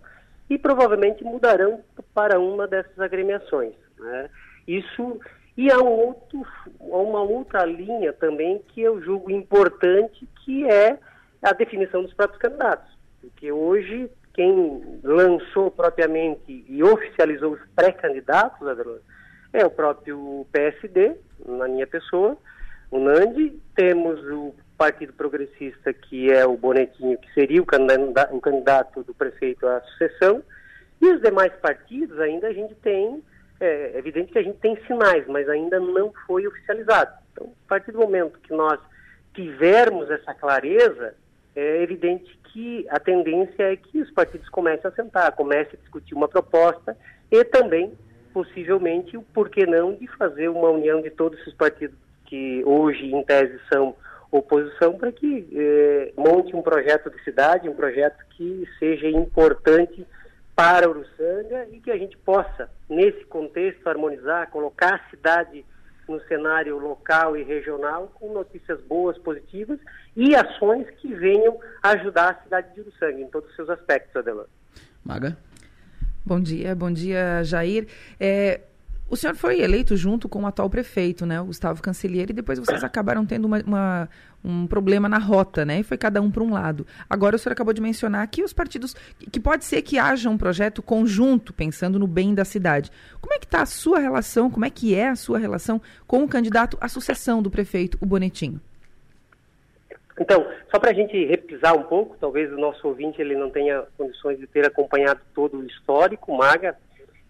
e 0.51 0.57
provavelmente 0.57 1.23
mudarão 1.23 1.79
para 2.13 2.37
uma 2.37 2.67
dessas 2.67 2.99
agremiações. 2.99 3.73
Né? 3.97 4.29
Isso 4.67 5.17
e 5.55 5.71
há 5.71 5.77
um 5.77 5.87
outro, 5.87 6.45
uma 6.77 7.21
outra 7.21 7.63
linha 7.63 8.11
também 8.11 8.61
que 8.67 8.81
eu 8.81 9.01
julgo 9.01 9.31
importante, 9.31 10.27
que 10.43 10.69
é 10.69 10.99
a 11.41 11.53
definição 11.53 12.03
dos 12.03 12.13
próprios 12.13 12.41
candidatos. 12.41 12.91
Porque 13.21 13.49
hoje 13.49 14.11
quem 14.33 14.99
lançou 15.01 15.71
propriamente 15.71 16.65
e 16.67 16.83
oficializou 16.83 17.53
os 17.53 17.61
pré-candidatos, 17.73 18.59
é 19.53 19.65
o 19.65 19.69
próprio 19.69 20.45
PSD, 20.51 21.15
na 21.45 21.69
minha 21.69 21.87
pessoa, 21.87 22.37
o 22.89 22.99
Nandi, 22.99 23.57
temos 23.73 24.19
o 24.25 24.53
Partido 24.81 25.13
Progressista, 25.13 25.93
que 25.93 26.31
é 26.31 26.43
o 26.43 26.57
Bonetinho, 26.57 27.15
que 27.19 27.31
seria 27.35 27.61
o 27.61 27.65
candidato, 27.67 28.35
o 28.35 28.41
candidato 28.41 29.03
do 29.03 29.13
prefeito 29.13 29.67
à 29.67 29.79
sucessão, 29.81 30.41
e 30.99 31.07
os 31.07 31.21
demais 31.21 31.53
partidos 31.61 32.19
ainda 32.19 32.47
a 32.47 32.51
gente 32.51 32.73
tem, 32.73 33.21
é, 33.59 33.91
é 33.93 33.97
evidente 33.99 34.31
que 34.31 34.39
a 34.39 34.41
gente 34.41 34.57
tem 34.57 34.75
sinais, 34.87 35.27
mas 35.27 35.47
ainda 35.47 35.79
não 35.79 36.11
foi 36.25 36.47
oficializado. 36.47 37.11
Então, 37.31 37.53
a 37.67 37.69
partir 37.69 37.91
do 37.91 37.99
momento 37.99 38.39
que 38.39 38.51
nós 38.51 38.79
tivermos 39.35 40.09
essa 40.09 40.33
clareza, 40.33 41.13
é 41.55 41.83
evidente 41.83 42.35
que 42.51 42.83
a 42.89 42.99
tendência 42.99 43.61
é 43.61 43.75
que 43.75 44.01
os 44.01 44.09
partidos 44.09 44.49
comecem 44.49 44.89
a 44.89 44.95
sentar, 44.95 45.31
comecem 45.33 45.73
a 45.75 45.79
discutir 45.79 46.15
uma 46.15 46.27
proposta 46.27 46.97
e 47.29 47.43
também, 47.43 47.93
possivelmente, 48.33 49.15
o 49.15 49.21
porquê 49.21 49.63
não 49.63 49.93
de 49.93 50.07
fazer 50.17 50.49
uma 50.49 50.69
união 50.69 51.03
de 51.03 51.11
todos 51.11 51.39
esses 51.41 51.53
partidos 51.53 51.95
que 52.25 52.63
hoje, 52.65 53.13
em 53.13 53.23
tese, 53.23 53.59
são 53.71 53.95
oposição 54.31 54.97
para 54.97 55.11
que 55.11 55.47
eh, 55.53 56.13
monte 56.15 56.55
um 56.55 56.61
projeto 56.61 57.09
de 57.09 57.21
cidade, 57.23 57.67
um 57.67 57.75
projeto 57.75 58.23
que 58.31 58.65
seja 58.79 59.09
importante 59.09 60.07
para 60.55 60.89
Uruçanga 60.89 61.67
e 61.71 61.79
que 61.79 61.91
a 61.91 61.97
gente 61.97 62.17
possa, 62.17 62.69
nesse 62.89 63.25
contexto, 63.25 63.87
harmonizar, 63.87 64.49
colocar 64.49 64.95
a 64.95 65.09
cidade 65.09 65.65
no 66.07 66.19
cenário 66.27 66.77
local 66.77 67.35
e 67.35 67.43
regional 67.43 68.11
com 68.15 68.33
notícias 68.33 68.81
boas, 68.81 69.17
positivas 69.17 69.79
e 70.15 70.35
ações 70.35 70.89
que 71.01 71.13
venham 71.13 71.59
ajudar 71.83 72.31
a 72.31 72.43
cidade 72.43 72.73
de 72.73 72.81
Uruçanga 72.81 73.19
em 73.19 73.27
todos 73.27 73.49
os 73.49 73.55
seus 73.55 73.69
aspectos, 73.69 74.15
Adelante. 74.15 74.49
Maga? 75.03 75.37
Bom 76.25 76.39
dia, 76.39 76.75
bom 76.75 76.91
dia, 76.91 77.43
Jair. 77.43 77.87
É, 78.19 78.61
O 79.11 79.17
senhor 79.17 79.35
foi 79.35 79.59
eleito 79.59 79.97
junto 79.97 80.29
com 80.29 80.43
o 80.43 80.47
atual 80.47 80.69
prefeito, 80.69 81.25
né, 81.25 81.41
o 81.41 81.47
Gustavo 81.47 81.81
Cancelheiro, 81.81 82.31
e 82.31 82.33
depois 82.33 82.57
vocês 82.57 82.81
acabaram 82.81 83.25
tendo 83.25 83.43
uma, 83.43 83.59
uma, 83.67 84.09
um 84.41 84.65
problema 84.65 85.09
na 85.09 85.17
rota, 85.17 85.65
né, 85.65 85.81
e 85.81 85.83
foi 85.83 85.97
cada 85.97 86.21
um 86.21 86.31
para 86.31 86.41
um 86.41 86.53
lado. 86.53 86.87
Agora 87.09 87.35
o 87.35 87.39
senhor 87.39 87.51
acabou 87.51 87.73
de 87.73 87.81
mencionar 87.81 88.25
que 88.29 88.41
os 88.41 88.53
partidos, 88.53 88.95
que 89.29 89.37
pode 89.37 89.65
ser 89.65 89.81
que 89.81 89.99
haja 89.99 90.29
um 90.29 90.37
projeto 90.37 90.81
conjunto, 90.81 91.51
pensando 91.51 91.99
no 91.99 92.07
bem 92.07 92.33
da 92.33 92.45
cidade. 92.45 92.89
Como 93.19 93.33
é 93.33 93.37
que 93.37 93.43
está 93.43 93.63
a 93.63 93.65
sua 93.65 93.99
relação, 93.99 94.49
como 94.49 94.63
é 94.63 94.69
que 94.69 94.95
é 94.95 95.09
a 95.09 95.15
sua 95.17 95.37
relação 95.37 95.81
com 96.07 96.23
o 96.23 96.27
candidato 96.27 96.77
à 96.79 96.87
sucessão 96.87 97.41
do 97.41 97.51
prefeito, 97.51 97.97
o 97.99 98.05
Bonetinho? 98.05 98.61
Então, 100.17 100.47
só 100.71 100.79
para 100.79 100.91
a 100.91 100.93
gente 100.93 101.25
repisar 101.25 101.75
um 101.75 101.83
pouco, 101.83 102.15
talvez 102.17 102.49
o 102.49 102.57
nosso 102.57 102.87
ouvinte 102.87 103.21
ele 103.21 103.35
não 103.35 103.49
tenha 103.49 103.83
condições 103.97 104.39
de 104.39 104.47
ter 104.47 104.65
acompanhado 104.65 105.19
todo 105.35 105.57
o 105.57 105.65
histórico, 105.65 106.33
Maga, 106.37 106.77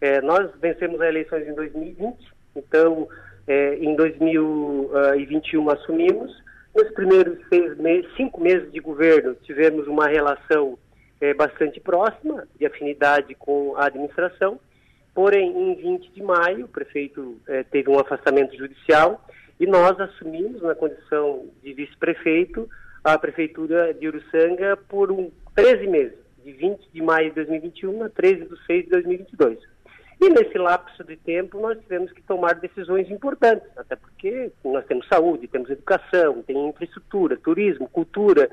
é, 0.01 0.20
nós 0.20 0.50
vencemos 0.60 1.00
as 1.00 1.08
eleições 1.08 1.48
em 1.48 1.53
2020, 1.53 2.17
então 2.55 3.08
é, 3.48 3.75
em 3.75 3.96
2021 3.96 5.70
assumimos. 5.70 6.36
Nos 6.75 6.89
primeiros 6.93 7.38
meses, 7.77 8.10
cinco 8.17 8.41
meses 8.41 8.72
de 8.72 8.79
governo, 8.79 9.36
tivemos 9.43 9.88
uma 9.88 10.08
relação 10.08 10.77
é, 11.20 11.34
bastante 11.34 11.79
próxima, 11.79 12.48
de 12.58 12.65
afinidade 12.65 13.36
com 13.36 13.75
a 13.77 13.86
administração. 13.86 14.60
Porém, 15.13 15.51
em 15.51 15.75
20 15.75 16.12
de 16.12 16.24
maio, 16.24 16.65
o 16.65 16.70
prefeito 16.70 17.38
é, 17.48 17.63
teve 17.63 17.89
um 17.89 18.00
afastamento 18.00 18.58
judicial 18.58 19.24
e 19.60 19.67
nós 19.67 20.00
assumimos, 20.00 20.62
na 20.63 20.74
condição 20.74 21.46
de 21.62 21.74
vice-prefeito, 21.74 22.67
a 23.03 23.17
prefeitura 23.20 23.93
de 23.93 24.08
Uruçanga 24.08 24.77
por 24.89 25.12
um, 25.12 25.29
13 25.53 25.88
meses, 25.88 26.17
de 26.43 26.53
20 26.53 26.89
de 26.91 27.01
maio 27.01 27.29
de 27.29 27.36
2021 27.36 28.03
a 28.03 28.10
13 28.10 28.46
de 28.46 28.65
6 28.65 28.84
de 28.86 28.89
2022. 28.89 29.71
E 30.22 30.30
nesse 30.30 30.56
lapso 30.56 31.04
de 31.04 31.18
tempo 31.18 31.60
nós 31.60 31.80
tivemos 31.80 32.12
que 32.12 32.22
tomar 32.22 32.54
decisões 32.54 33.10
importantes, 33.10 33.68
até 33.75 33.96
porque 33.96 34.51
nós 34.63 34.86
temos 34.86 35.08
saúde, 35.08 35.48
temos 35.48 35.68
educação, 35.72 36.44
tem 36.44 36.70
infraestrutura, 36.70 37.36
turismo, 37.38 37.90
cultura. 37.90 38.51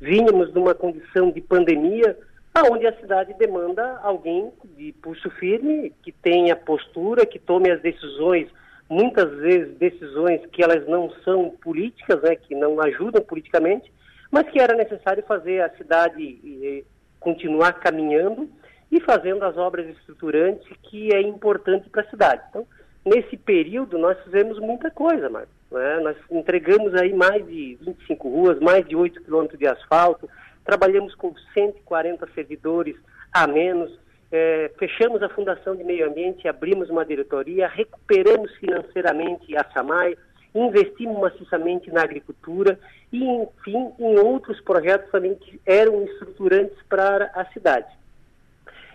Vínhamos 0.00 0.50
numa 0.54 0.74
condição 0.74 1.30
de 1.30 1.42
pandemia 1.42 2.16
aonde 2.54 2.86
a 2.86 2.98
cidade 2.98 3.34
demanda 3.34 4.00
alguém 4.02 4.50
de 4.78 4.92
pulso 5.02 5.28
firme, 5.32 5.92
que 6.02 6.10
tenha 6.10 6.56
postura, 6.56 7.26
que 7.26 7.38
tome 7.38 7.70
as 7.70 7.82
decisões, 7.82 8.48
muitas 8.88 9.30
vezes 9.40 9.76
decisões 9.76 10.40
que 10.46 10.62
elas 10.62 10.88
não 10.88 11.10
são 11.22 11.50
políticas, 11.62 12.22
né, 12.22 12.34
que 12.34 12.54
não 12.54 12.80
ajudam 12.80 13.22
politicamente, 13.22 13.92
mas 14.30 14.48
que 14.48 14.58
era 14.58 14.74
necessário 14.74 15.22
fazer 15.24 15.60
a 15.60 15.76
cidade 15.76 16.40
eh, 16.64 16.82
continuar 17.20 17.74
caminhando 17.74 18.48
e 18.90 19.00
fazendo 19.00 19.44
as 19.44 19.56
obras 19.56 19.86
estruturantes 19.88 20.66
que 20.82 21.14
é 21.14 21.20
importante 21.20 21.88
para 21.88 22.02
a 22.02 22.10
cidade. 22.10 22.42
Então, 22.50 22.66
nesse 23.04 23.36
período, 23.36 23.98
nós 23.98 24.18
fizemos 24.24 24.58
muita 24.58 24.90
coisa, 24.90 25.28
Marcos. 25.28 25.54
Né? 25.70 26.00
Nós 26.00 26.16
entregamos 26.30 26.94
aí 26.94 27.12
mais 27.12 27.46
de 27.46 27.78
25 27.80 28.28
ruas, 28.28 28.58
mais 28.58 28.86
de 28.86 28.96
8 28.96 29.22
quilômetros 29.22 29.58
de 29.58 29.66
asfalto, 29.66 30.28
trabalhamos 30.64 31.14
com 31.14 31.34
140 31.54 32.26
servidores 32.34 32.96
a 33.32 33.46
menos, 33.46 33.96
é, 34.32 34.70
fechamos 34.78 35.22
a 35.22 35.28
Fundação 35.28 35.74
de 35.74 35.84
Meio 35.84 36.08
Ambiente, 36.08 36.46
abrimos 36.46 36.90
uma 36.90 37.04
diretoria, 37.04 37.68
recuperamos 37.68 38.52
financeiramente 38.56 39.56
a 39.56 39.64
SAMAI, 39.72 40.16
investimos 40.54 41.18
maciçamente 41.18 41.90
na 41.90 42.02
agricultura 42.02 42.78
e, 43.12 43.24
enfim, 43.24 43.92
em 43.98 44.18
outros 44.18 44.60
projetos 44.60 45.10
também 45.10 45.34
que 45.34 45.60
eram 45.64 46.04
estruturantes 46.04 46.76
para 46.88 47.30
a 47.34 47.44
cidade. 47.46 47.88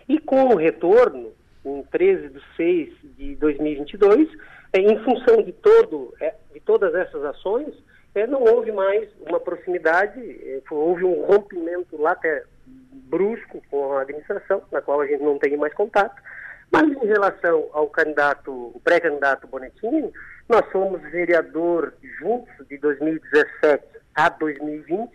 E 0.07 0.19
com 0.19 0.49
o 0.49 0.55
retorno, 0.55 1.31
em 1.65 1.83
13 1.83 2.29
de 2.29 2.41
6 2.55 2.89
de 3.17 3.35
2022, 3.35 4.29
é, 4.73 4.79
em 4.79 5.03
função 5.03 5.41
de, 5.41 5.51
todo, 5.51 6.13
é, 6.19 6.33
de 6.53 6.59
todas 6.59 6.93
essas 6.93 7.23
ações, 7.23 7.73
é, 8.13 8.27
não 8.27 8.43
houve 8.43 8.71
mais 8.71 9.09
uma 9.27 9.39
proximidade, 9.39 10.61
houve 10.69 11.03
um 11.03 11.23
rompimento 11.25 11.99
lá 11.99 12.11
até 12.11 12.43
brusco 12.67 13.61
com 13.69 13.93
a 13.93 14.01
administração, 14.01 14.61
na 14.71 14.81
qual 14.81 15.01
a 15.01 15.07
gente 15.07 15.23
não 15.23 15.39
tem 15.39 15.57
mais 15.57 15.73
contato. 15.73 16.21
Mas 16.71 16.83
em 16.83 17.05
relação 17.05 17.69
ao 17.71 17.87
candidato, 17.87 18.51
o 18.51 18.81
pré-candidato 18.83 19.47
Bonettini, 19.47 20.11
nós 20.47 20.65
fomos 20.71 21.01
vereador 21.03 21.93
juntos 22.19 22.67
de 22.67 22.77
2017 22.77 23.83
a 24.15 24.29
2020, 24.29 25.11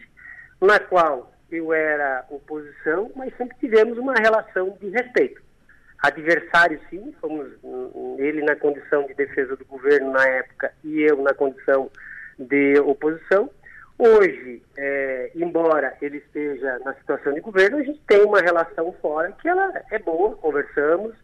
na 0.60 0.78
qual 0.78 1.29
eu 1.50 1.72
era 1.72 2.24
oposição, 2.30 3.10
mas 3.14 3.36
sempre 3.36 3.56
tivemos 3.58 3.98
uma 3.98 4.14
relação 4.14 4.76
de 4.80 4.88
respeito. 4.90 5.40
Adversário, 6.02 6.80
sim, 6.88 7.14
fomos 7.20 7.48
ele 8.18 8.42
na 8.42 8.56
condição 8.56 9.06
de 9.06 9.14
defesa 9.14 9.54
do 9.56 9.64
governo 9.66 10.12
na 10.12 10.26
época 10.26 10.72
e 10.82 11.02
eu 11.02 11.22
na 11.22 11.34
condição 11.34 11.90
de 12.38 12.78
oposição. 12.80 13.50
Hoje, 13.98 14.62
é, 14.78 15.30
embora 15.34 15.94
ele 16.00 16.16
esteja 16.16 16.78
na 16.78 16.94
situação 16.94 17.34
de 17.34 17.40
governo, 17.40 17.76
a 17.76 17.82
gente 17.82 18.00
tem 18.06 18.22
uma 18.22 18.40
relação 18.40 18.94
fora 19.02 19.30
que 19.32 19.46
ela 19.46 19.82
é 19.90 19.98
boa, 19.98 20.36
conversamos, 20.36 21.14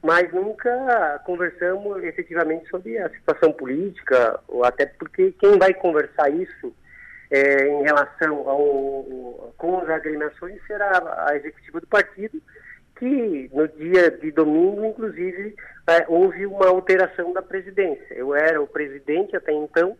mas 0.00 0.32
nunca 0.32 1.20
conversamos 1.26 2.02
efetivamente 2.04 2.68
sobre 2.70 2.98
a 2.98 3.10
situação 3.10 3.52
política, 3.52 4.38
ou 4.46 4.64
até 4.64 4.86
porque 4.86 5.32
quem 5.40 5.58
vai 5.58 5.74
conversar 5.74 6.30
isso 6.30 6.72
é, 7.30 7.68
em 7.68 7.82
relação 7.82 8.48
ao, 8.48 9.54
com 9.56 9.78
as 9.78 9.88
agremiações 9.88 10.60
será 10.66 11.26
a 11.28 11.36
executiva 11.36 11.80
do 11.80 11.86
partido, 11.86 12.42
que 12.98 13.50
no 13.52 13.66
dia 13.68 14.10
de 14.10 14.30
domingo, 14.32 14.84
inclusive, 14.84 15.54
é, 15.86 16.04
houve 16.08 16.44
uma 16.44 16.66
alteração 16.66 17.32
da 17.32 17.40
presidência. 17.40 18.14
Eu 18.14 18.34
era 18.34 18.60
o 18.60 18.66
presidente 18.66 19.36
até 19.36 19.52
então, 19.52 19.96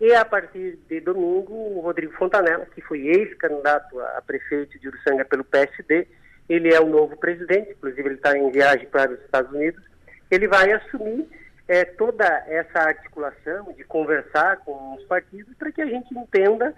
e 0.00 0.14
a 0.14 0.24
partir 0.24 0.78
de 0.88 1.00
domingo, 1.00 1.52
o 1.52 1.80
Rodrigo 1.80 2.14
Fontanella, 2.14 2.66
que 2.74 2.80
foi 2.80 3.06
ex-candidato 3.06 4.00
a 4.00 4.22
prefeito 4.22 4.78
de 4.78 4.88
Uruçanga 4.88 5.24
pelo 5.26 5.44
PSD, 5.44 6.08
ele 6.48 6.74
é 6.74 6.80
o 6.80 6.86
novo 6.86 7.16
presidente, 7.16 7.72
inclusive 7.72 8.08
ele 8.08 8.14
está 8.14 8.36
em 8.36 8.50
viagem 8.50 8.86
para 8.86 9.12
os 9.12 9.20
Estados 9.20 9.52
Unidos, 9.52 9.84
ele 10.30 10.48
vai 10.48 10.72
assumir 10.72 11.28
é, 11.70 11.84
toda 11.84 12.26
essa 12.48 12.80
articulação 12.80 13.72
de 13.74 13.84
conversar 13.84 14.56
com 14.64 14.96
os 14.96 15.04
partidos 15.04 15.54
para 15.54 15.70
que 15.70 15.80
a 15.80 15.86
gente 15.86 16.12
entenda 16.12 16.74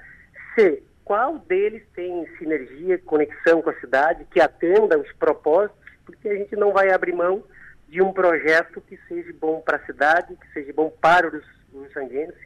se 0.55 0.83
qual 1.03 1.39
deles 1.39 1.83
tem 1.95 2.27
sinergia, 2.37 2.99
conexão 2.99 3.63
com 3.63 3.71
a 3.71 3.81
cidade, 3.81 4.27
que 4.31 4.39
atenda 4.39 4.99
os 4.99 5.11
propósitos, 5.13 5.81
porque 6.05 6.29
a 6.29 6.35
gente 6.35 6.55
não 6.57 6.75
vai 6.75 6.93
abrir 6.93 7.15
mão 7.15 7.43
de 7.89 8.03
um 8.03 8.13
projeto 8.13 8.83
que 8.83 8.99
seja 9.09 9.33
bom 9.41 9.63
para 9.63 9.79
a 9.79 9.87
cidade, 9.87 10.37
que 10.37 10.53
seja 10.53 10.75
bom 10.75 10.93
para 11.01 11.27
os, 11.27 11.43
os 11.73 11.91
sanguíneos. 11.95 12.37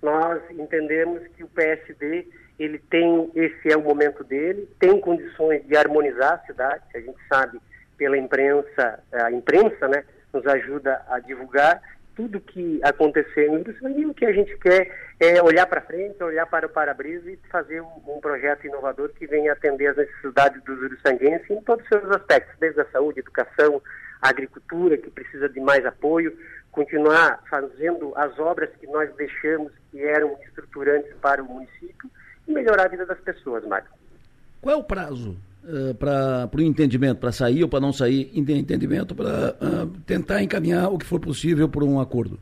Nós 0.00 0.40
entendemos 0.52 1.20
que 1.36 1.44
o 1.44 1.48
PSD 1.48 2.26
ele 2.58 2.78
tem 2.78 3.30
esse 3.34 3.70
é 3.70 3.76
o 3.76 3.82
momento 3.82 4.24
dele, 4.24 4.66
tem 4.78 4.98
condições 5.02 5.66
de 5.66 5.76
harmonizar 5.76 6.32
a 6.32 6.46
cidade. 6.46 6.82
A 6.94 7.00
gente 7.00 7.18
sabe 7.28 7.60
pela 7.98 8.16
imprensa, 8.16 9.04
a 9.12 9.30
imprensa, 9.30 9.86
né, 9.86 10.02
nos 10.32 10.46
ajuda 10.46 11.02
a 11.08 11.18
divulgar 11.18 11.80
tudo 12.14 12.40
que 12.40 12.80
aconteceu 12.82 13.44
em 13.44 13.60
Uruçanga 13.60 13.98
e 13.98 14.06
o 14.06 14.14
que 14.14 14.26
a 14.26 14.32
gente 14.32 14.56
quer 14.58 14.90
é 15.18 15.42
olhar 15.42 15.66
para 15.66 15.80
frente, 15.80 16.22
olhar 16.22 16.46
para 16.46 16.66
o 16.66 16.68
para-brisa 16.68 17.30
e 17.30 17.36
fazer 17.50 17.80
um, 17.80 18.00
um, 18.06 18.20
projeto 18.20 18.66
inovador 18.66 19.10
que 19.10 19.26
venha 19.26 19.52
atender 19.52 19.88
as 19.88 19.96
necessidades 19.96 20.62
dos 20.64 20.78
uruçanguenses 20.80 21.48
em 21.50 21.60
todos 21.62 21.82
os 21.84 21.88
seus 21.88 22.10
aspectos, 22.10 22.58
desde 22.58 22.80
a 22.80 22.86
saúde, 22.86 23.20
educação, 23.20 23.80
agricultura, 24.20 24.98
que 24.98 25.10
precisa 25.10 25.48
de 25.48 25.60
mais 25.60 25.84
apoio, 25.86 26.36
continuar 26.70 27.42
fazendo 27.48 28.12
as 28.16 28.38
obras 28.38 28.70
que 28.78 28.86
nós 28.86 29.14
deixamos 29.16 29.72
que 29.90 30.02
eram 30.02 30.36
estruturantes 30.46 31.12
para 31.22 31.42
o 31.42 31.46
município 31.46 32.10
e 32.46 32.52
melhorar 32.52 32.84
a 32.84 32.88
vida 32.88 33.06
das 33.06 33.20
pessoas, 33.20 33.64
Mário. 33.66 33.88
Qual 34.60 34.74
é 34.74 34.78
o 34.78 34.84
prazo 34.84 35.36
uh, 35.64 35.94
para 35.94 36.50
o 36.56 36.60
entendimento, 36.60 37.18
para 37.18 37.32
sair 37.32 37.62
ou 37.62 37.68
para 37.68 37.80
não 37.80 37.92
sair, 37.92 38.30
entendimento, 38.34 39.14
para 39.14 39.56
uh, 39.60 39.86
tentar 40.06 40.42
encaminhar 40.42 40.92
o 40.92 40.98
que 40.98 41.06
for 41.06 41.20
possível 41.20 41.68
por 41.68 41.82
um 41.82 42.00
acordo? 42.00 42.38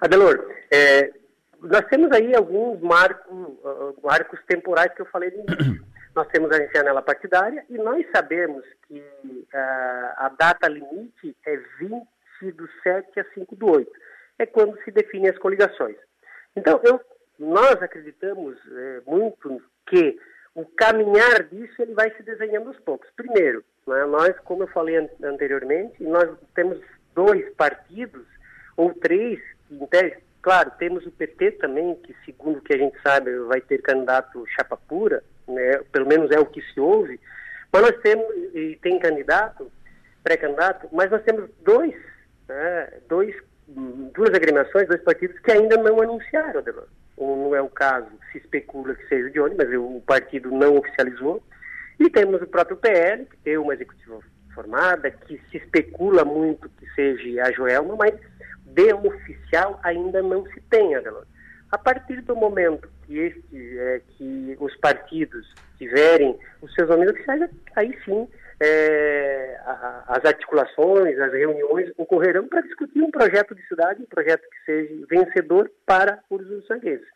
Adelor, 0.00 0.50
é, 0.70 1.12
nós 1.62 1.84
temos 1.86 2.10
aí 2.12 2.34
alguns 2.34 2.80
marcos, 2.80 3.32
uh, 3.32 3.96
marcos 4.02 4.40
temporais 4.46 4.92
que 4.94 5.02
eu 5.02 5.06
falei 5.06 5.30
no 5.30 5.44
início. 5.54 5.84
nós 6.14 6.26
temos 6.28 6.50
a 6.50 6.66
janela 6.66 7.02
partidária 7.02 7.64
e 7.68 7.78
nós 7.78 8.04
sabemos 8.14 8.64
que 8.88 8.98
uh, 8.98 10.12
a 10.16 10.30
data 10.38 10.68
limite 10.68 11.36
é 11.46 11.56
20 11.78 12.52
do 12.52 12.68
7 12.82 13.20
a 13.20 13.24
5 13.34 13.56
do 13.56 13.70
8. 13.70 13.90
É 14.38 14.46
quando 14.46 14.76
se 14.82 14.90
definem 14.90 15.28
as 15.30 15.38
coligações. 15.38 15.96
Então, 16.56 16.80
eu, 16.82 17.00
nós 17.38 17.82
acreditamos 17.82 18.56
é, 18.72 19.00
muito 19.06 19.62
que 19.86 20.18
o 20.54 20.64
caminhar 20.64 21.44
disso 21.44 21.80
ele 21.80 21.94
vai 21.94 22.10
se 22.16 22.22
desenhando 22.22 22.68
aos 22.68 22.78
poucos. 22.80 23.08
Primeiro, 23.16 23.64
né, 23.86 24.04
nós, 24.06 24.36
como 24.44 24.64
eu 24.64 24.68
falei 24.68 24.96
an 24.96 25.08
anteriormente, 25.22 26.02
nós 26.02 26.28
temos 26.54 26.78
dois 27.14 27.48
partidos 27.54 28.26
ou 28.76 28.92
três, 28.94 29.40
claro, 30.42 30.70
temos 30.78 31.06
o 31.06 31.10
PT 31.10 31.52
também, 31.52 31.94
que 31.96 32.14
segundo 32.24 32.58
o 32.58 32.62
que 32.62 32.74
a 32.74 32.78
gente 32.78 33.00
sabe 33.02 33.36
vai 33.40 33.60
ter 33.60 33.82
candidato 33.82 34.44
chapa 34.48 34.76
pura, 34.76 35.22
né, 35.46 35.78
pelo 35.92 36.06
menos 36.06 36.30
é 36.30 36.38
o 36.38 36.46
que 36.46 36.62
se 36.62 36.80
ouve, 36.80 37.20
mas 37.72 37.82
nós 37.82 37.96
temos, 38.02 38.26
e 38.54 38.78
tem 38.82 38.98
candidato, 38.98 39.70
pré-candidato, 40.22 40.88
mas 40.92 41.10
nós 41.10 41.22
temos 41.22 41.48
dois 41.62 41.94
né, 42.50 42.88
dois, 43.08 43.34
duas 43.68 44.34
agremiações, 44.34 44.88
dois 44.88 45.02
partidos 45.02 45.38
que 45.38 45.52
ainda 45.52 45.76
não 45.76 46.02
anunciaram, 46.02 46.58
Adelor. 46.58 46.88
Um 47.20 47.44
não 47.44 47.54
é 47.54 47.60
o 47.60 47.68
caso, 47.68 48.08
se 48.32 48.38
especula 48.38 48.94
que 48.94 49.06
seja 49.08 49.30
de 49.30 49.40
onde, 49.40 49.54
mas 49.54 49.68
o 49.74 50.02
partido 50.06 50.50
não 50.50 50.78
oficializou. 50.78 51.42
E 51.98 52.08
temos 52.08 52.40
o 52.40 52.46
próprio 52.46 52.78
PL, 52.78 53.26
que 53.26 53.36
tem 53.38 53.58
uma 53.58 53.74
executiva 53.74 54.20
formada, 54.54 55.10
que 55.10 55.40
se 55.50 55.58
especula 55.58 56.24
muito 56.24 56.68
que 56.70 56.86
seja 56.94 57.44
a 57.44 57.52
Joelma, 57.52 57.94
mas 57.96 58.14
de 58.64 58.92
oficial 58.94 59.78
ainda 59.82 60.22
não 60.22 60.44
se 60.46 60.60
tem, 60.70 60.94
Adelor. 60.94 61.26
A 61.70 61.78
partir 61.78 62.20
do 62.22 62.34
momento 62.34 62.88
que, 63.06 63.18
este, 63.18 63.78
é, 63.78 64.00
que 64.16 64.56
os 64.58 64.74
partidos 64.76 65.54
tiverem 65.78 66.38
os 66.62 66.72
seus 66.74 66.88
nomes 66.88 67.10
oficiais, 67.10 67.50
aí 67.76 67.96
sim 68.04 68.26
é, 68.60 69.58
a, 69.64 70.04
as 70.08 70.24
articulações, 70.24 71.18
as 71.18 71.32
reuniões 71.32 71.90
ocorrerão 71.96 72.46
para 72.46 72.60
discutir 72.60 73.00
um 73.00 73.10
projeto 73.10 73.54
de 73.54 73.66
cidade, 73.66 74.02
um 74.02 74.06
projeto 74.06 74.42
que 74.42 74.64
seja 74.64 75.06
vencedor 75.08 75.70
para 75.86 76.22
os 76.28 76.66
sanguenses. 76.66 77.08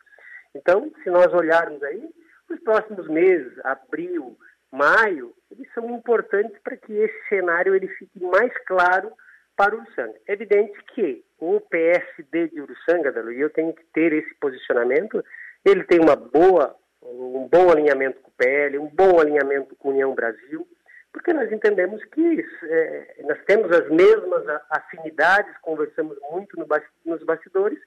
Então, 0.55 0.91
se 1.03 1.09
nós 1.09 1.31
olharmos 1.33 1.81
aí, 1.83 2.09
os 2.49 2.59
próximos 2.61 3.07
meses, 3.07 3.53
abril, 3.63 4.37
maio, 4.71 5.33
eles 5.51 5.67
são 5.73 5.89
importantes 5.91 6.57
para 6.63 6.77
que 6.77 6.93
esse 6.93 7.29
cenário 7.29 7.75
ele 7.75 7.87
fique 7.89 8.19
mais 8.23 8.51
claro 8.65 9.11
para 9.55 9.75
o 9.75 9.79
Uruçanga. 9.79 10.15
É 10.27 10.33
evidente 10.33 10.77
que 10.93 11.23
o 11.39 11.59
PSD 11.61 12.49
de 12.49 12.61
Uruçanga, 12.61 13.13
e 13.31 13.39
eu 13.39 13.49
tenho 13.49 13.73
que 13.73 13.83
ter 13.93 14.13
esse 14.13 14.33
posicionamento, 14.35 15.23
ele 15.63 15.83
tem 15.83 15.99
uma 15.99 16.15
boa, 16.15 16.75
um 17.01 17.47
bom 17.47 17.71
alinhamento 17.71 18.19
com 18.21 18.29
o 18.29 18.33
PL, 18.37 18.77
um 18.79 18.87
bom 18.87 19.19
alinhamento 19.19 19.75
com 19.75 19.89
a 19.89 19.91
União 19.91 20.13
Brasil, 20.13 20.67
porque 21.15 21.31
nós 21.31 21.49
entendemos 21.49 22.03
que 22.03 22.45
é, 22.63 23.23
nós 23.23 23.39
temos 23.45 23.71
as 23.71 23.89
mesmas 23.89 24.43
afinidades, 24.69 25.57
conversamos 25.61 26.17
muito 26.29 26.59
no, 26.59 26.67
nos 27.05 27.23
bastidores, 27.23 27.79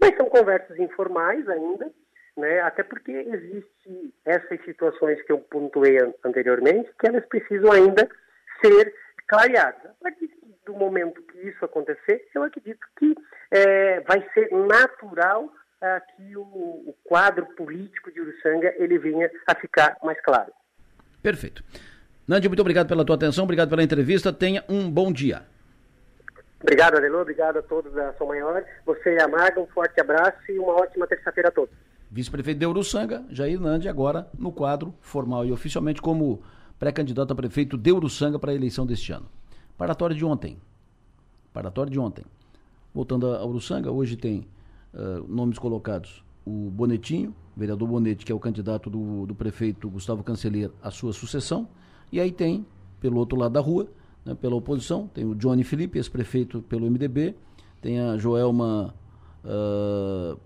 mas 0.00 0.16
são 0.16 0.26
conversas 0.30 0.78
informais 0.78 1.48
ainda, 1.48 1.92
né? 2.36 2.60
até 2.60 2.84
porque 2.84 3.10
existem 3.10 4.12
essas 4.24 4.64
situações 4.64 5.20
que 5.22 5.32
eu 5.32 5.38
pontuei 5.38 5.98
anteriormente, 6.24 6.88
que 7.00 7.08
elas 7.08 7.26
precisam 7.26 7.72
ainda 7.72 8.08
ser 8.64 8.94
clareadas. 9.26 9.90
A 9.90 10.04
partir 10.04 10.30
do 10.64 10.74
momento 10.74 11.20
que 11.22 11.48
isso 11.48 11.64
acontecer, 11.64 12.28
eu 12.36 12.44
acredito 12.44 12.86
que 13.00 13.16
é, 13.50 13.98
vai 14.02 14.24
ser 14.32 14.48
natural 14.52 15.52
ah, 15.80 16.00
que 16.00 16.36
o, 16.36 16.40
o, 16.40 16.96
quadro 17.02 17.46
político 17.56 18.12
de 18.12 18.20
Uruçanga 18.20 18.72
ele 18.76 18.96
venha 18.96 19.28
a 19.48 19.56
ficar 19.56 19.96
mais 20.04 20.20
claro. 20.20 20.52
Perfeito. 21.20 21.64
Nandi, 22.26 22.48
muito 22.48 22.60
obrigado 22.60 22.88
pela 22.88 23.04
tua 23.04 23.14
atenção, 23.14 23.44
obrigado 23.44 23.68
pela 23.68 23.84
entrevista. 23.84 24.32
Tenha 24.32 24.64
um 24.68 24.90
bom 24.90 25.12
dia. 25.12 25.42
Obrigado, 26.60 26.96
Adelô. 26.96 27.20
Obrigado 27.20 27.58
a 27.58 27.62
todos 27.62 27.92
da 27.92 28.12
São 28.14 28.26
Maior. 28.26 28.64
Você 28.84 29.14
e 29.14 29.20
a 29.20 29.28
Maga, 29.28 29.60
um 29.60 29.66
forte 29.68 30.00
abraço 30.00 30.38
e 30.48 30.58
uma 30.58 30.72
ótima 30.72 31.06
terça-feira 31.06 31.50
a 31.50 31.52
todos. 31.52 31.72
Vice-prefeito 32.10 32.58
de 32.58 32.66
Uruçanga, 32.66 33.24
Jair 33.30 33.60
Nandi, 33.60 33.88
agora 33.88 34.28
no 34.36 34.50
quadro 34.50 34.92
formal 35.00 35.44
e 35.44 35.52
oficialmente 35.52 36.02
como 36.02 36.42
pré-candidato 36.78 37.32
a 37.32 37.36
prefeito 37.36 37.78
de 37.78 37.92
Uruçanga 37.92 38.38
para 38.40 38.50
a 38.50 38.54
eleição 38.54 38.84
deste 38.84 39.12
ano. 39.12 39.28
Paratório 39.78 40.16
de 40.16 40.24
ontem. 40.24 40.58
Paratório 41.52 41.92
de 41.92 41.98
ontem. 42.00 42.24
Voltando 42.92 43.32
a 43.34 43.46
Uruçanga, 43.46 43.92
hoje 43.92 44.16
tem 44.16 44.48
uh, 44.92 45.24
nomes 45.28 45.58
colocados. 45.58 46.24
O 46.44 46.70
Bonetinho, 46.70 47.34
vereador 47.56 47.86
Bonete, 47.86 48.24
que 48.24 48.32
é 48.32 48.34
o 48.34 48.40
candidato 48.40 48.90
do, 48.90 49.26
do 49.26 49.34
prefeito 49.34 49.88
Gustavo 49.88 50.24
Canceler 50.24 50.70
à 50.82 50.90
sua 50.90 51.12
sucessão. 51.12 51.68
E 52.10 52.20
aí 52.20 52.30
tem, 52.30 52.66
pelo 53.00 53.18
outro 53.18 53.38
lado 53.38 53.52
da 53.52 53.60
rua, 53.60 53.88
né, 54.24 54.34
pela 54.34 54.56
oposição, 54.56 55.08
tem 55.08 55.24
o 55.24 55.34
Johnny 55.34 55.64
Felipe, 55.64 55.98
ex-prefeito 55.98 56.62
pelo 56.62 56.90
MDB, 56.90 57.34
tem 57.80 58.00
a 58.00 58.16
Joelma, 58.16 58.94
uh, 59.44 60.38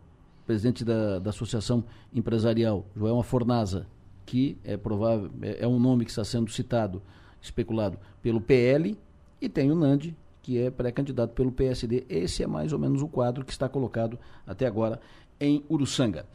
presidente 0.47 0.85
da, 0.85 1.19
da 1.19 1.31
Associação 1.31 1.85
Empresarial, 2.13 2.85
Joelma 2.97 3.23
Fornaza, 3.23 3.87
que 4.27 4.59
é 4.65 4.77
provável, 4.77 5.31
é, 5.43 5.65
é 5.65 5.67
um 5.67 5.79
nome 5.79 6.05
que 6.05 6.11
está 6.11 6.25
sendo 6.25 6.51
citado, 6.51 7.03
especulado 7.41 7.99
pelo 8.23 8.41
PL, 8.41 8.97
e 9.41 9.49
tem 9.49 9.71
o 9.71 9.75
Nandi, 9.75 10.15
que 10.43 10.59
é 10.59 10.71
pré-candidato 10.71 11.33
pelo 11.33 11.51
PSD. 11.51 12.05
Esse 12.09 12.43
é 12.43 12.47
mais 12.47 12.73
ou 12.73 12.79
menos 12.79 13.03
o 13.03 13.09
quadro 13.09 13.45
que 13.45 13.53
está 13.53 13.69
colocado 13.69 14.19
até 14.47 14.67
agora 14.67 15.01
em 15.41 15.65
Uruçanga. 15.71 16.27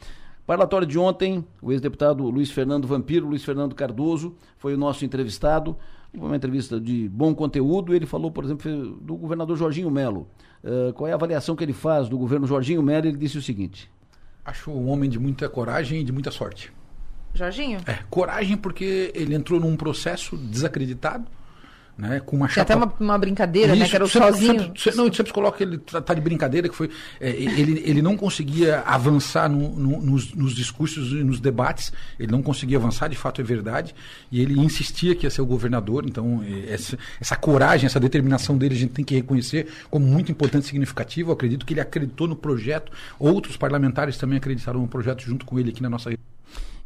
Parlatório 0.45 0.85
de 0.85 0.99
ontem, 0.99 1.43
o 1.59 1.71
ex-deputado 1.71 2.23
Luiz 2.29 2.51
Fernando 2.51 2.87
Vampiro, 2.87 3.27
Luiz 3.27 3.43
Fernando 3.43 3.73
Cardoso, 3.73 4.35
foi 4.57 4.75
o 4.75 4.77
nosso 4.77 5.03
entrevistado. 5.03 5.75
Uma 6.13 6.35
entrevista 6.35 6.79
de 6.79 7.09
bom 7.09 7.33
conteúdo. 7.33 7.93
Ele 7.93 8.05
falou, 8.05 8.31
por 8.31 8.43
exemplo, 8.43 8.95
do 9.01 9.15
governador 9.15 9.57
Jorginho 9.57 9.89
Melo. 9.89 10.27
Uh, 10.63 10.93
qual 10.93 11.07
é 11.07 11.11
a 11.11 11.15
avaliação 11.15 11.55
que 11.55 11.63
ele 11.63 11.73
faz 11.73 12.07
do 12.07 12.17
governo 12.17 12.47
Jorginho 12.47 12.81
Melo? 12.81 13.07
Ele 13.07 13.17
disse 13.17 13.37
o 13.37 13.41
seguinte: 13.41 13.91
Acho 14.45 14.71
um 14.71 14.87
homem 14.89 15.09
de 15.09 15.19
muita 15.19 15.49
coragem 15.49 16.01
e 16.01 16.03
de 16.03 16.11
muita 16.11 16.31
sorte. 16.31 16.71
Jorginho? 17.33 17.79
É, 17.85 17.99
coragem 18.09 18.55
porque 18.55 19.11
ele 19.13 19.35
entrou 19.35 19.59
num 19.59 19.75
processo 19.75 20.37
desacreditado 20.37 21.25
né? 21.97 22.19
Com 22.19 22.35
uma 22.35 22.47
chapa... 22.47 22.61
até 22.61 22.75
uma, 22.75 22.93
uma 22.99 23.17
brincadeira, 23.17 23.73
Isso, 23.73 23.83
né? 23.83 23.89
Que 23.89 23.95
era 23.95 24.03
o 24.03 24.09
sempre, 24.09 24.27
sozinho. 24.27 24.59
Sempre, 24.59 24.81
sempre, 24.81 24.97
não, 24.97 25.13
sempre 25.13 25.33
coloca 25.33 25.63
ele 25.63 25.77
tá, 25.77 26.01
tá 26.01 26.13
de 26.13 26.21
brincadeira, 26.21 26.67
que 26.67 26.75
foi. 26.75 26.89
É, 27.19 27.29
ele, 27.29 27.81
ele 27.85 28.01
não 28.01 28.17
conseguia 28.17 28.81
avançar 28.81 29.49
no, 29.49 29.69
no, 29.69 30.01
nos, 30.01 30.33
nos, 30.33 30.53
discursos 30.53 31.11
e 31.11 31.23
nos 31.23 31.39
debates, 31.39 31.93
ele 32.19 32.31
não 32.31 32.41
conseguia 32.41 32.77
avançar, 32.77 33.07
de 33.07 33.15
fato 33.15 33.39
é 33.39 33.43
verdade, 33.43 33.95
e 34.31 34.41
ele 34.41 34.59
insistia 34.59 35.15
que 35.15 35.25
ia 35.25 35.29
ser 35.29 35.41
o 35.41 35.45
governador, 35.45 36.05
então 36.05 36.43
essa, 36.67 36.97
essa 37.19 37.35
coragem, 37.35 37.85
essa 37.85 37.99
determinação 37.99 38.57
dele 38.57 38.75
a 38.75 38.77
gente 38.77 38.91
tem 38.91 39.05
que 39.05 39.15
reconhecer 39.15 39.67
como 39.89 40.05
muito 40.05 40.31
importante 40.31 40.63
e 40.63 40.67
significativo. 40.67 41.29
Eu 41.29 41.33
acredito 41.33 41.65
que 41.65 41.73
ele 41.73 41.81
acreditou 41.81 42.27
no 42.27 42.35
projeto, 42.35 42.91
outros 43.17 43.55
parlamentares 43.55 44.17
também 44.17 44.37
acreditaram 44.37 44.81
no 44.81 44.87
projeto 44.87 45.23
junto 45.23 45.45
com 45.45 45.57
ele 45.59 45.69
aqui 45.69 45.81
na 45.81 45.89
nossa. 45.89 46.11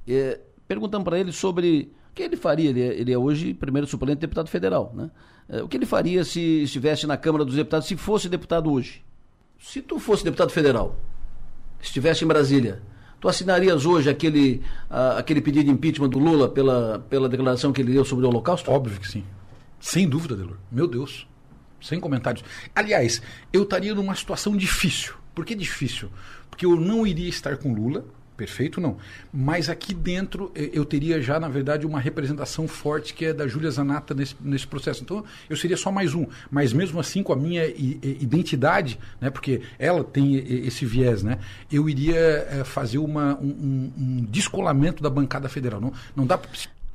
É, 0.08 0.40
perguntando 0.70 1.04
para 1.04 1.20
ele 1.20 1.32
sobre 1.32 1.92
o 2.12 2.14
que 2.14 2.22
ele 2.22 2.38
faria? 2.38 2.70
Ele 2.70 2.82
é, 2.82 3.00
ele 3.00 3.12
é 3.12 3.18
hoje 3.18 3.56
primeiro 3.56 3.88
suplente 3.88 4.18
de 4.18 4.22
deputado 4.22 4.48
federal, 4.48 4.94
né? 4.96 5.10
É, 5.50 5.64
o 5.64 5.68
que 5.68 5.76
ele 5.76 5.86
faria 5.88 6.24
se 6.24 6.40
estivesse 6.62 7.08
na 7.08 7.18
Câmara 7.18 7.44
dos 7.44 7.56
Deputados, 7.56 7.88
se 7.88 7.98
fosse 7.98 8.30
deputado 8.30 8.72
hoje? 8.72 9.04
Se 9.58 9.82
tu 9.82 10.00
fosse 10.00 10.24
deputado 10.24 10.52
federal, 10.52 10.96
estivesse 11.82 12.24
em 12.24 12.28
Brasília, 12.28 12.84
tu 13.20 13.28
assinarias 13.28 13.84
hoje 13.84 14.12
aquele, 14.12 14.62
aquele 14.90 15.42
pedido 15.42 15.66
de 15.66 15.72
impeachment 15.72 16.10
do 16.10 16.20
Lula 16.20 16.48
pela, 16.48 17.00
pela 17.10 17.28
declaração 17.28 17.74
que 17.74 17.82
ele 17.82 17.92
deu 17.92 18.06
sobre 18.06 18.26
o 18.26 18.30
Holocausto? 18.30 18.72
Óbvio 18.72 19.00
que 19.00 19.08
sim. 19.08 19.26
Sem 19.80 20.08
dúvida, 20.08 20.36
Delor. 20.36 20.58
Meu 20.72 20.88
Deus. 20.88 21.28
Sem 21.82 22.00
comentários. 22.00 22.46
Aliás, 22.76 23.22
eu 23.52 23.64
estaria 23.64 23.96
numa 23.96 24.14
situação 24.14 24.56
difícil. 24.56 25.16
Por 25.34 25.46
que 25.46 25.56
difícil? 25.56 26.10
Porque 26.50 26.66
eu 26.66 26.76
não 26.76 27.08
iria 27.08 27.28
estar 27.28 27.58
com 27.58 27.74
Lula, 27.74 28.06
perfeito 28.40 28.80
não. 28.80 28.96
Mas 29.34 29.70
aqui 29.70 29.94
dentro 29.94 30.50
eu 30.56 30.86
teria 30.86 31.22
já, 31.22 31.38
na 31.40 31.50
verdade, 31.50 31.86
uma 31.86 32.00
representação 32.00 32.70
forte 32.70 33.14
que 33.14 33.26
é 33.26 33.34
da 33.34 33.46
Júlia 33.46 33.70
Zanata 33.70 34.14
nesse, 34.14 34.34
nesse 34.40 34.66
processo. 34.66 35.04
Então 35.04 35.26
eu 35.50 35.58
seria 35.58 35.76
só 35.76 35.92
mais 35.92 36.16
um. 36.16 36.26
Mas 36.50 36.72
mesmo 36.72 37.02
assim, 37.02 37.22
com 37.22 37.34
a 37.34 37.36
minha 37.36 37.68
identidade, 37.68 38.98
né, 39.20 39.30
porque 39.30 39.62
ela 39.78 40.06
tem 40.06 40.36
esse 40.66 40.86
viés, 40.86 41.22
né, 41.22 41.40
eu 41.70 41.90
iria 41.90 42.16
eh, 42.18 42.64
fazer 42.64 43.00
uma, 43.00 43.36
um, 43.36 43.92
um 43.98 44.26
descolamento 44.30 45.04
da 45.04 45.10
bancada 45.10 45.50
federal. 45.50 45.82
Não, 45.82 45.92
não 46.16 46.26
dá 46.26 46.38
para. 46.38 46.50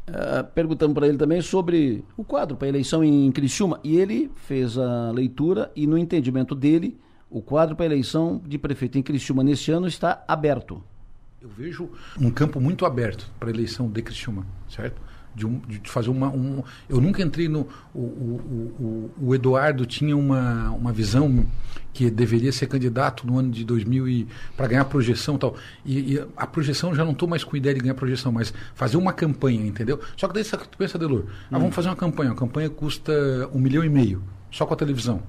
Uh, 0.07 0.45
perguntamos 0.55 0.95
para 0.95 1.09
ele 1.09 1.17
também 1.17 1.41
sobre 1.41 2.05
o 2.15 2.23
quadro 2.23 2.59
para 2.59 2.67
a 2.67 2.69
eleição 2.69 3.03
em 3.03 3.33
Criciúma 3.33 3.81
e 3.83 3.97
ele 3.97 4.31
fez 4.35 4.77
a 4.77 5.11
leitura 5.11 5.73
e 5.75 5.87
no 5.87 5.97
entendimento 5.97 6.55
dele 6.55 6.99
o 7.31 7.41
quadro 7.41 7.75
para 7.75 7.87
a 7.87 7.87
eleição 7.87 8.41
de 8.47 8.59
prefeito 8.59 8.99
em 8.99 9.03
Criciúma 9.03 9.43
neste 9.43 9.73
ano 9.73 9.89
está 9.89 10.23
aberto. 10.29 10.85
Eu 11.45 11.51
vejo 11.51 11.91
um 12.19 12.31
campo 12.31 12.59
muito 12.59 12.87
aberto 12.87 13.31
para 13.39 13.51
a 13.51 13.53
eleição 13.53 13.87
de 13.87 14.01
Criciúma, 14.01 14.47
certo? 14.67 14.99
De, 15.35 15.45
um, 15.45 15.59
de 15.59 15.79
fazer 15.91 16.09
uma. 16.09 16.31
Um, 16.31 16.63
eu 16.89 17.03
nunca 17.03 17.23
entrei 17.23 17.49
no. 17.49 17.69
O, 17.93 18.01
o, 18.01 19.11
o, 19.21 19.27
o, 19.27 19.35
Eduardo 19.35 19.85
tinha 19.85 20.17
uma, 20.17 20.71
uma 20.71 20.91
visão 20.91 21.47
que 21.93 22.11
deveria 22.11 22.51
ser 22.51 22.67
candidato 22.67 23.27
no 23.27 23.39
ano 23.39 23.51
de 23.51 23.63
2000 23.63 24.27
para 24.57 24.69
ganhar 24.69 24.87
projeção 24.87 25.37
tal. 25.37 25.55
E, 25.85 26.15
e 26.15 26.27
a 26.35 26.47
projeção 26.47 26.95
já 26.95 27.05
não 27.05 27.13
estou 27.13 27.29
mais 27.29 27.45
com 27.45 27.55
ideia 27.59 27.75
de 27.75 27.83
ganhar 27.83 27.95
projeção, 27.95 28.33
mas 28.33 28.55
fazer 28.75 28.97
uma 28.97 29.13
campanha, 29.13 29.67
entendeu? 29.67 30.01
Só 30.17 30.27
que 30.27 30.33
daí 30.33 30.45
você 30.45 30.57
pensa, 30.79 30.99
Delor, 30.99 31.27
ah, 31.29 31.59
vamos 31.59 31.69
hum. 31.69 31.73
fazer 31.73 31.91
uma 31.91 31.97
campanha. 31.97 32.31
A 32.31 32.35
campanha 32.35 32.71
custa 32.71 33.13
um 33.53 33.59
milhão 33.59 33.85
e 33.85 33.91
meio, 33.91 34.25
só 34.51 34.65
com 34.65 34.73
a 34.73 34.77
televisão 34.79 35.23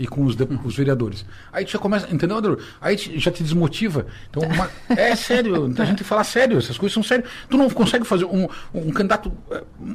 e 0.00 0.06
com 0.06 0.24
os, 0.24 0.34
de, 0.34 0.48
os 0.64 0.74
vereadores. 0.74 1.26
Aí 1.52 1.66
já 1.66 1.78
começa, 1.78 2.08
entendeu, 2.10 2.38
Andrew? 2.38 2.58
Aí 2.80 2.96
já 2.96 3.30
te 3.30 3.42
desmotiva. 3.42 4.06
Então, 4.30 4.42
uma, 4.42 4.70
é 4.88 5.14
sério, 5.14 5.66
a 5.78 5.84
gente 5.84 6.02
fala 6.02 6.24
sério, 6.24 6.56
essas 6.56 6.78
coisas 6.78 6.94
são 6.94 7.02
sérias. 7.02 7.28
Tu 7.50 7.58
não 7.58 7.68
consegue 7.68 8.06
fazer 8.06 8.24
um, 8.24 8.48
um 8.72 8.90
candidato, 8.90 9.30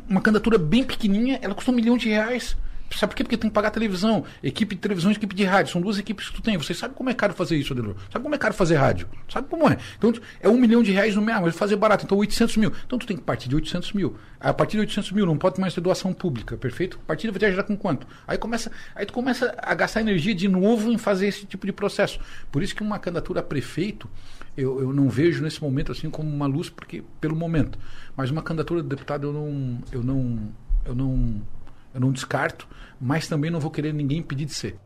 uma 0.07 0.21
candidatura 0.21 0.59
bem 0.59 0.83
pequenininha, 0.83 1.39
ela 1.41 1.55
custa 1.55 1.71
um 1.71 1.73
milhão 1.73 1.97
de 1.97 2.07
reais. 2.09 2.55
Sabe 2.91 3.11
por 3.11 3.17
quê? 3.17 3.23
Porque 3.23 3.37
tem 3.37 3.49
que 3.49 3.53
pagar 3.53 3.71
televisão, 3.71 4.23
equipe 4.43 4.75
de 4.75 4.81
televisão 4.81 5.11
e 5.11 5.15
equipe 5.15 5.35
de 5.35 5.43
rádio. 5.43 5.71
São 5.71 5.81
duas 5.81 5.97
equipes 5.97 6.29
que 6.29 6.35
tu 6.35 6.41
tem. 6.41 6.57
Você 6.57 6.73
sabe 6.73 6.93
como 6.93 7.09
é 7.09 7.13
caro 7.13 7.33
fazer 7.33 7.57
isso, 7.57 7.73
Adelor? 7.73 7.95
Sabe 8.11 8.23
como 8.23 8.35
é 8.35 8.37
caro 8.37 8.53
fazer 8.53 8.75
rádio? 8.75 9.07
Sabe 9.27 9.49
como 9.49 9.67
é? 9.69 9.77
Então, 9.97 10.13
é 10.39 10.47
um 10.47 10.57
milhão 10.57 10.83
de 10.83 10.91
reais 10.91 11.15
no 11.15 11.21
mês, 11.21 11.39
mas 11.41 11.55
fazer 11.55 11.75
barato. 11.75 12.05
Então, 12.05 12.17
800 12.17 12.57
mil. 12.57 12.71
Então, 12.85 12.97
tu 12.97 13.05
tem 13.05 13.17
que 13.17 13.23
partir 13.23 13.49
de 13.49 13.55
800 13.55 13.93
mil. 13.93 14.15
A 14.39 14.53
partir 14.53 14.73
de 14.73 14.81
800 14.81 15.11
mil, 15.11 15.25
não 15.25 15.37
pode 15.37 15.59
mais 15.59 15.73
ter 15.73 15.81
doação 15.81 16.13
pública, 16.13 16.55
perfeito? 16.55 16.99
A 17.03 17.07
partir 17.07 17.29
vai 17.31 17.39
te 17.39 17.45
ajudar 17.45 17.63
com 17.63 17.75
quanto? 17.75 18.07
Aí, 18.27 18.37
começa, 18.37 18.71
aí 18.95 19.05
tu 19.05 19.13
começa 19.13 19.53
a 19.57 19.73
gastar 19.73 20.01
energia 20.01 20.35
de 20.35 20.47
novo 20.47 20.91
em 20.91 20.97
fazer 20.97 21.27
esse 21.27 21.45
tipo 21.45 21.65
de 21.65 21.73
processo. 21.73 22.19
Por 22.51 22.61
isso 22.63 22.75
que 22.75 22.83
uma 22.83 22.99
candidatura 22.99 23.39
a 23.39 23.43
prefeito, 23.43 24.09
eu, 24.55 24.79
eu 24.79 24.93
não 24.93 25.09
vejo 25.09 25.43
nesse 25.43 25.61
momento 25.61 25.91
assim 25.91 26.09
como 26.09 26.29
uma 26.29 26.45
luz, 26.45 26.69
porque 26.69 27.03
pelo 27.19 27.35
momento. 27.35 27.77
Mas 28.15 28.29
uma 28.29 28.41
candidatura 28.41 28.81
de 28.81 28.87
deputado 28.87 29.27
eu 29.27 29.33
não, 29.33 29.79
eu 29.91 30.03
não, 30.03 30.39
eu 30.85 30.95
não 30.95 31.41
eu 31.95 31.99
não 32.01 32.11
descarto, 32.11 32.67
mas 32.99 33.27
também 33.27 33.49
não 33.49 33.59
vou 33.59 33.71
querer 33.71 33.93
ninguém 33.93 34.21
pedir 34.21 34.45
de 34.45 34.53
ser. 34.53 34.77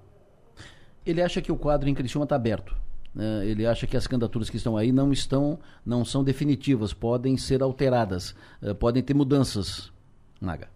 Ele 1.06 1.22
acha 1.22 1.42
que 1.42 1.52
o 1.52 1.58
quadro 1.58 1.90
em 1.90 1.94
Criciúma 1.94 2.24
está 2.24 2.36
aberto. 2.36 2.76
Né? 3.14 3.48
Ele 3.48 3.66
acha 3.66 3.88
que 3.88 3.98
as 3.98 4.08
candidaturas 4.08 4.50
que 4.50 4.58
estão 4.58 4.78
aí 4.78 4.92
não 4.92 5.12
estão, 5.12 5.60
não 5.86 6.06
são 6.06 6.24
definitivas, 6.24 6.94
podem 6.94 7.36
ser 7.36 7.64
alteradas, 7.64 8.36
uh, 8.62 8.76
podem 8.76 9.04
ter 9.04 9.14
mudanças. 9.14 9.92
Naga 10.40 10.70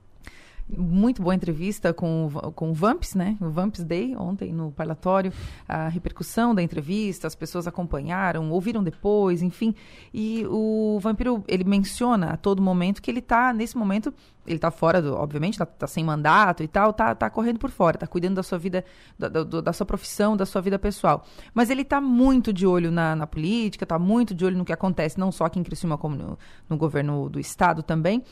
muito 0.70 1.22
boa 1.22 1.36
entrevista 1.36 1.94
com, 1.94 2.30
com 2.56 2.72
o 2.72 2.74
Vamps, 2.74 3.16
né? 3.16 3.38
O 3.42 3.50
Vamps 3.50 3.84
Day, 3.84 4.16
ontem 4.16 4.54
no 4.54 4.72
parlatório. 4.72 5.32
A 5.68 5.88
repercussão 5.88 6.56
da 6.56 6.62
entrevista, 6.62 7.28
as 7.28 7.36
pessoas 7.36 7.68
acompanharam, 7.68 8.50
ouviram 8.52 8.84
depois, 8.84 9.42
enfim. 9.42 9.76
E 10.14 10.46
o 10.50 11.00
Vampiro, 11.02 11.44
ele 11.48 11.64
menciona 11.64 12.32
a 12.32 12.38
todo 12.38 12.62
momento 12.62 13.02
que 13.02 13.12
ele 13.12 13.20
está, 13.20 13.54
nesse 13.54 13.78
momento, 13.78 14.14
ele 14.46 14.56
está 14.56 14.72
fora, 14.72 15.02
do, 15.02 15.16
obviamente, 15.16 15.54
está 15.54 15.66
tá 15.66 15.88
sem 15.88 16.04
mandato 16.04 16.64
e 16.64 16.68
tal, 16.68 16.92
está 16.92 17.14
tá 17.14 17.30
correndo 17.30 17.60
por 17.60 17.70
fora, 17.70 17.98
está 17.98 18.08
cuidando 18.08 18.36
da 18.36 18.44
sua 18.44 18.58
vida, 18.58 18.84
da, 19.18 19.28
da, 19.28 19.44
da, 19.44 19.74
sua 19.74 19.86
profissão, 19.86 20.36
da 20.36 20.46
sua 20.46 20.62
vida 20.62 20.80
pessoal. 20.80 21.26
Mas 21.54 21.70
ele 21.70 21.82
está 21.82 22.00
muito 22.00 22.52
de 22.54 22.66
olho 22.66 22.92
na, 22.92 23.16
na 23.16 23.28
política, 23.28 23.84
está 23.84 24.00
muito 24.00 24.34
de 24.34 24.46
olho 24.46 24.58
no 24.58 24.66
que 24.66 24.74
acontece, 24.74 25.20
não 25.20 25.32
só 25.32 25.46
aqui 25.46 25.60
em 25.60 25.64
Criciúma, 25.64 25.98
como 25.98 26.16
no, 26.16 26.40
no 26.70 26.78
governo 26.78 27.30
do 27.30 27.40
Estado 27.40 27.84
também 27.84 28.24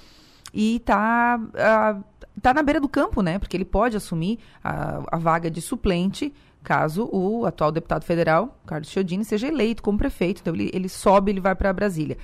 e 0.53 0.77
está 0.77 1.39
uh, 1.39 2.03
tá 2.41 2.53
na 2.53 2.63
beira 2.63 2.79
do 2.79 2.89
campo, 2.89 3.21
né? 3.21 3.39
Porque 3.39 3.55
ele 3.55 3.65
pode 3.65 3.95
assumir 3.95 4.39
a, 4.63 5.01
a 5.11 5.17
vaga 5.17 5.49
de 5.49 5.61
suplente 5.61 6.33
caso 6.63 7.09
o 7.11 7.45
atual 7.45 7.71
deputado 7.71 8.03
federal, 8.03 8.59
Carlos 8.65 8.89
Chiodini, 8.89 9.25
seja 9.25 9.47
eleito 9.47 9.81
como 9.81 9.97
prefeito. 9.97 10.41
Então 10.41 10.53
ele, 10.53 10.69
ele 10.73 10.89
sobe, 10.89 11.31
ele 11.31 11.41
vai 11.41 11.55
para 11.55 11.73
Brasília. 11.73 12.17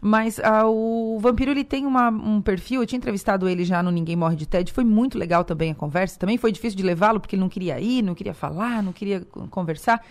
Mas 0.00 0.38
uh, 0.38 0.66
o 0.66 1.18
Vampiro 1.20 1.52
ele 1.52 1.62
tem 1.62 1.86
uma, 1.86 2.08
um 2.08 2.42
perfil, 2.42 2.80
eu 2.80 2.86
tinha 2.86 2.96
entrevistado 2.96 3.48
ele 3.48 3.64
já 3.64 3.80
no 3.82 3.90
Ninguém 3.90 4.16
Morre 4.16 4.34
de 4.34 4.46
TED, 4.46 4.72
foi 4.72 4.82
muito 4.82 5.16
legal 5.16 5.44
também 5.44 5.70
a 5.70 5.74
conversa. 5.74 6.18
Também 6.18 6.36
foi 6.36 6.50
difícil 6.50 6.76
de 6.76 6.82
levá-lo, 6.82 7.20
porque 7.20 7.36
ele 7.36 7.42
não 7.42 7.48
queria 7.48 7.80
ir, 7.80 8.02
não 8.02 8.14
queria 8.14 8.34
falar, 8.34 8.82
não 8.82 8.92
queria 8.92 9.20
conversar. 9.50 10.04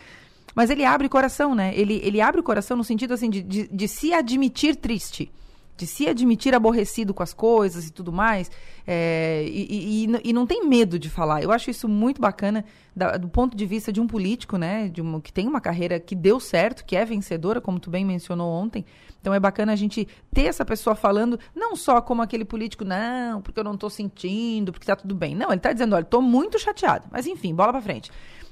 Mas 0.55 0.69
ele 0.69 0.85
abre 0.85 1.07
o 1.07 1.09
coração, 1.09 1.53
né? 1.53 1.73
Ele, 1.75 1.99
ele 2.03 2.21
abre 2.21 2.39
o 2.39 2.43
coração 2.43 2.77
no 2.77 2.83
sentido 2.83 3.13
assim 3.13 3.29
de, 3.29 3.41
de, 3.41 3.67
de 3.67 3.87
se 3.87 4.13
admitir 4.13 4.77
triste 4.77 5.31
de 5.77 5.87
se 5.87 6.07
admitir 6.07 6.53
aborrecido 6.53 7.13
com 7.13 7.23
as 7.23 7.33
coisas 7.33 7.87
e 7.87 7.91
tudo 7.91 8.11
mais, 8.11 8.51
é, 8.85 9.43
e, 9.47 10.05
e, 10.05 10.29
e, 10.29 10.33
não 10.33 10.45
tem 10.45 10.67
medo 10.67 10.99
de 10.99 11.09
falar. 11.09 11.41
Eu 11.41 11.51
acho 11.51 11.69
isso 11.69 11.87
muito 11.87 12.21
bacana 12.21 12.63
da, 12.95 13.17
do 13.17 13.27
ponto 13.27 13.55
de 13.55 13.65
vista 13.65 13.91
de 13.91 13.99
um 13.99 14.07
político, 14.07 14.57
né, 14.57 14.89
de 14.89 15.01
uma, 15.01 15.21
que 15.21 15.31
tem 15.31 15.47
uma 15.47 15.61
carreira 15.61 15.99
que 15.99 16.15
deu 16.15 16.39
certo, 16.39 16.85
que 16.85 16.95
é 16.95 17.05
vencedora, 17.05 17.61
como 17.61 17.79
tu 17.79 17.89
bem 17.89 18.05
mencionou 18.05 18.51
ontem. 18.51 18.85
Então 19.19 19.33
é 19.33 19.39
bacana 19.39 19.71
a 19.71 19.75
gente 19.75 20.07
ter 20.33 20.45
essa 20.45 20.65
pessoa 20.65 20.95
falando, 20.95 21.39
não 21.55 21.75
só 21.75 22.01
como 22.01 22.21
aquele 22.21 22.43
político, 22.43 22.83
não, 22.83 23.41
porque 23.41 23.59
eu 23.59 23.63
não 23.63 23.75
estou 23.75 23.89
sentindo, 23.89 24.71
porque 24.71 24.83
está 24.83 24.95
tudo 24.95 25.15
bem. 25.15 25.35
Não, 25.35 25.47
ele 25.47 25.57
está 25.57 25.71
dizendo, 25.71 25.95
olha, 25.95 26.03
estou 26.03 26.21
muito 26.21 26.57
chateado. 26.59 27.07
Mas 27.11 27.27
enfim, 27.27 27.53
bola 27.53 27.71
para 27.71 27.81
frente. 27.81 28.11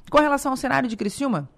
Com 0.10 0.20
relação 0.20 0.52
ao 0.52 0.58
cenário 0.58 0.88
de 0.88 0.96
Criciúma, 0.96 1.50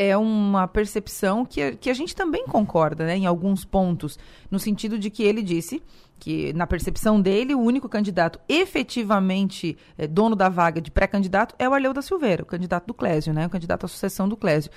é 0.00 0.16
uma 0.16 0.66
percepção 0.66 1.44
que 1.44 1.72
que 1.72 1.90
a 1.90 1.94
gente 1.94 2.16
também 2.16 2.46
concorda, 2.46 3.04
né, 3.04 3.18
em 3.18 3.26
alguns 3.26 3.66
pontos, 3.66 4.18
no 4.50 4.58
sentido 4.58 4.98
de 4.98 5.10
que 5.10 5.22
ele 5.22 5.42
disse 5.42 5.82
que, 6.18 6.52
na 6.54 6.66
percepção 6.66 7.20
dele, 7.20 7.54
o 7.54 7.60
único 7.60 7.88
candidato 7.88 8.38
efetivamente 8.48 9.76
é, 9.98 10.06
dono 10.06 10.34
da 10.34 10.48
vaga 10.48 10.80
de 10.80 10.90
pré-candidato 10.90 11.54
é 11.58 11.68
o 11.68 11.74
Arleu 11.74 11.92
da 11.92 12.00
Silveira, 12.00 12.42
o 12.42 12.46
candidato 12.46 12.86
do 12.86 12.94
Clésio, 12.94 13.34
né, 13.34 13.46
o 13.46 13.50
candidato 13.50 13.84
à 13.84 13.88
sucessão 13.88 14.26
do 14.26 14.36
Clésio. 14.36 14.70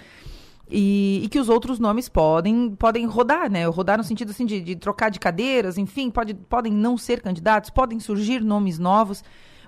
E, 0.69 1.21
e, 1.23 1.29
que 1.29 1.39
os 1.39 1.47
outros 1.47 1.79
nomes 1.79 2.09
podem 2.09 2.73
podem 2.75 3.05
rodar, 3.05 3.51
né? 3.51 3.65
Rodar 3.65 3.97
no 3.97 4.03
sentido 4.03 4.31
assim 4.31 4.45
de, 4.45 4.61
de 4.61 4.75
trocar 4.75 5.09
de 5.09 5.19
cadeiras, 5.19 5.77
enfim, 5.77 6.09
pode, 6.09 6.33
podem 6.33 6.71
não 6.71 6.97
ser 6.97 7.21
candidatos, 7.21 7.69
podem 7.69 7.99
surgir 7.99 8.41
nomes 8.41 8.79
novos. 8.79 9.23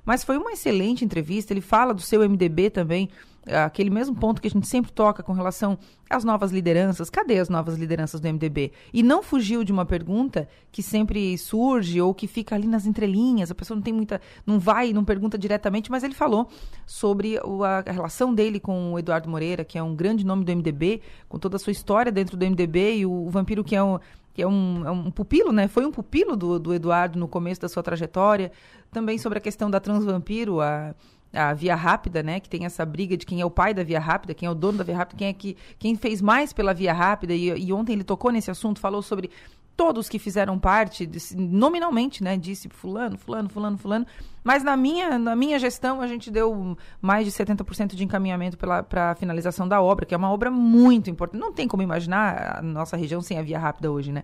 Mas 0.05 0.23
foi 0.23 0.37
uma 0.37 0.51
excelente 0.51 1.03
entrevista. 1.03 1.51
Ele 1.51 1.61
fala 1.61 1.93
do 1.93 2.01
seu 2.01 2.27
MDB 2.27 2.69
também, 2.69 3.09
aquele 3.45 3.89
mesmo 3.89 4.15
ponto 4.15 4.41
que 4.41 4.47
a 4.47 4.51
gente 4.51 4.67
sempre 4.67 4.91
toca 4.91 5.21
com 5.21 5.33
relação 5.33 5.77
às 6.09 6.23
novas 6.23 6.51
lideranças. 6.51 7.09
Cadê 7.09 7.39
as 7.39 7.49
novas 7.49 7.77
lideranças 7.77 8.19
do 8.19 8.27
MDB? 8.27 8.71
E 8.93 9.03
não 9.03 9.21
fugiu 9.21 9.63
de 9.63 9.71
uma 9.71 9.85
pergunta 9.85 10.47
que 10.71 10.81
sempre 10.81 11.37
surge 11.37 11.99
ou 12.01 12.13
que 12.13 12.27
fica 12.27 12.55
ali 12.55 12.67
nas 12.67 12.85
entrelinhas. 12.85 13.51
A 13.51 13.55
pessoa 13.55 13.75
não 13.75 13.81
tem 13.81 13.93
muita, 13.93 14.21
não 14.45 14.59
vai, 14.59 14.93
não 14.93 15.03
pergunta 15.03 15.37
diretamente, 15.37 15.91
mas 15.91 16.03
ele 16.03 16.13
falou 16.13 16.47
sobre 16.85 17.37
a 17.37 17.91
relação 17.91 18.33
dele 18.33 18.59
com 18.59 18.93
o 18.93 18.99
Eduardo 18.99 19.29
Moreira, 19.29 19.63
que 19.63 19.77
é 19.77 19.83
um 19.83 19.95
grande 19.95 20.25
nome 20.25 20.43
do 20.43 20.55
MDB, 20.55 21.01
com 21.27 21.39
toda 21.39 21.55
a 21.55 21.59
sua 21.59 21.71
história 21.71 22.11
dentro 22.11 22.37
do 22.37 22.45
MDB 22.45 22.97
e 22.97 23.05
o, 23.05 23.11
o 23.11 23.29
Vampiro 23.29 23.63
que 23.63 23.75
é 23.75 23.83
um 23.83 23.99
que 24.35 24.41
é 24.41 24.47
um, 24.47 24.85
é 24.85 24.91
um 24.91 25.09
pupilo, 25.09 25.53
né? 25.53 25.69
Foi 25.69 25.85
um 25.85 25.91
pupilo 25.91 26.35
do, 26.35 26.59
do 26.59 26.73
Eduardo 26.73 27.17
no 27.17 27.25
começo 27.25 27.61
da 27.61 27.69
sua 27.69 27.81
trajetória. 27.81 28.51
Também 28.91 29.17
sobre 29.17 29.37
a 29.37 29.41
questão 29.41 29.71
da 29.71 29.79
Transvampiro, 29.79 30.59
a, 30.59 30.93
a 31.31 31.53
Via 31.53 31.73
Rápida, 31.73 32.21
né? 32.21 32.41
Que 32.41 32.49
tem 32.49 32.65
essa 32.65 32.85
briga 32.85 33.15
de 33.15 33.25
quem 33.25 33.39
é 33.39 33.45
o 33.45 33.49
pai 33.49 33.73
da 33.73 33.81
Via 33.81 33.97
Rápida, 33.97 34.33
quem 34.33 34.45
é 34.45 34.49
o 34.51 34.53
dono 34.53 34.77
da 34.77 34.83
Via 34.83 34.97
Rápida, 34.97 35.17
quem 35.17 35.27
é 35.29 35.33
que 35.33 35.55
quem 35.79 35.95
fez 35.95 36.21
mais 36.21 36.51
pela 36.51 36.73
Via 36.73 36.91
Rápida. 36.91 37.33
E, 37.33 37.47
e 37.47 37.71
ontem 37.71 37.93
ele 37.93 38.03
tocou 38.03 38.29
nesse 38.29 38.51
assunto, 38.51 38.77
falou 38.81 39.01
sobre 39.01 39.31
todos 39.75 40.07
que 40.07 40.17
fizeram 40.17 40.57
parte, 40.57 41.09
nominalmente, 41.35 42.23
né? 42.23 42.37
Disse 42.37 42.69
fulano, 42.69 43.17
fulano, 43.17 43.49
fulano, 43.49 43.77
fulano. 43.77 44.05
Mas 44.43 44.63
na 44.63 44.77
minha, 44.77 45.17
na 45.17 45.35
minha 45.35 45.59
gestão, 45.59 46.01
a 46.01 46.07
gente 46.07 46.31
deu 46.31 46.77
mais 47.01 47.25
de 47.25 47.31
70% 47.31 47.95
de 47.95 48.03
encaminhamento 48.03 48.57
para 48.57 49.11
a 49.11 49.15
finalização 49.15 49.67
da 49.67 49.81
obra, 49.81 50.05
que 50.05 50.13
é 50.13 50.17
uma 50.17 50.31
obra 50.31 50.49
muito 50.49 51.09
importante. 51.09 51.41
Não 51.41 51.51
tem 51.51 51.67
como 51.67 51.83
imaginar 51.83 52.59
a 52.59 52.61
nossa 52.61 52.95
região 52.95 53.21
sem 53.21 53.37
a 53.37 53.41
via 53.41 53.59
rápida 53.59 53.91
hoje, 53.91 54.11
né? 54.11 54.23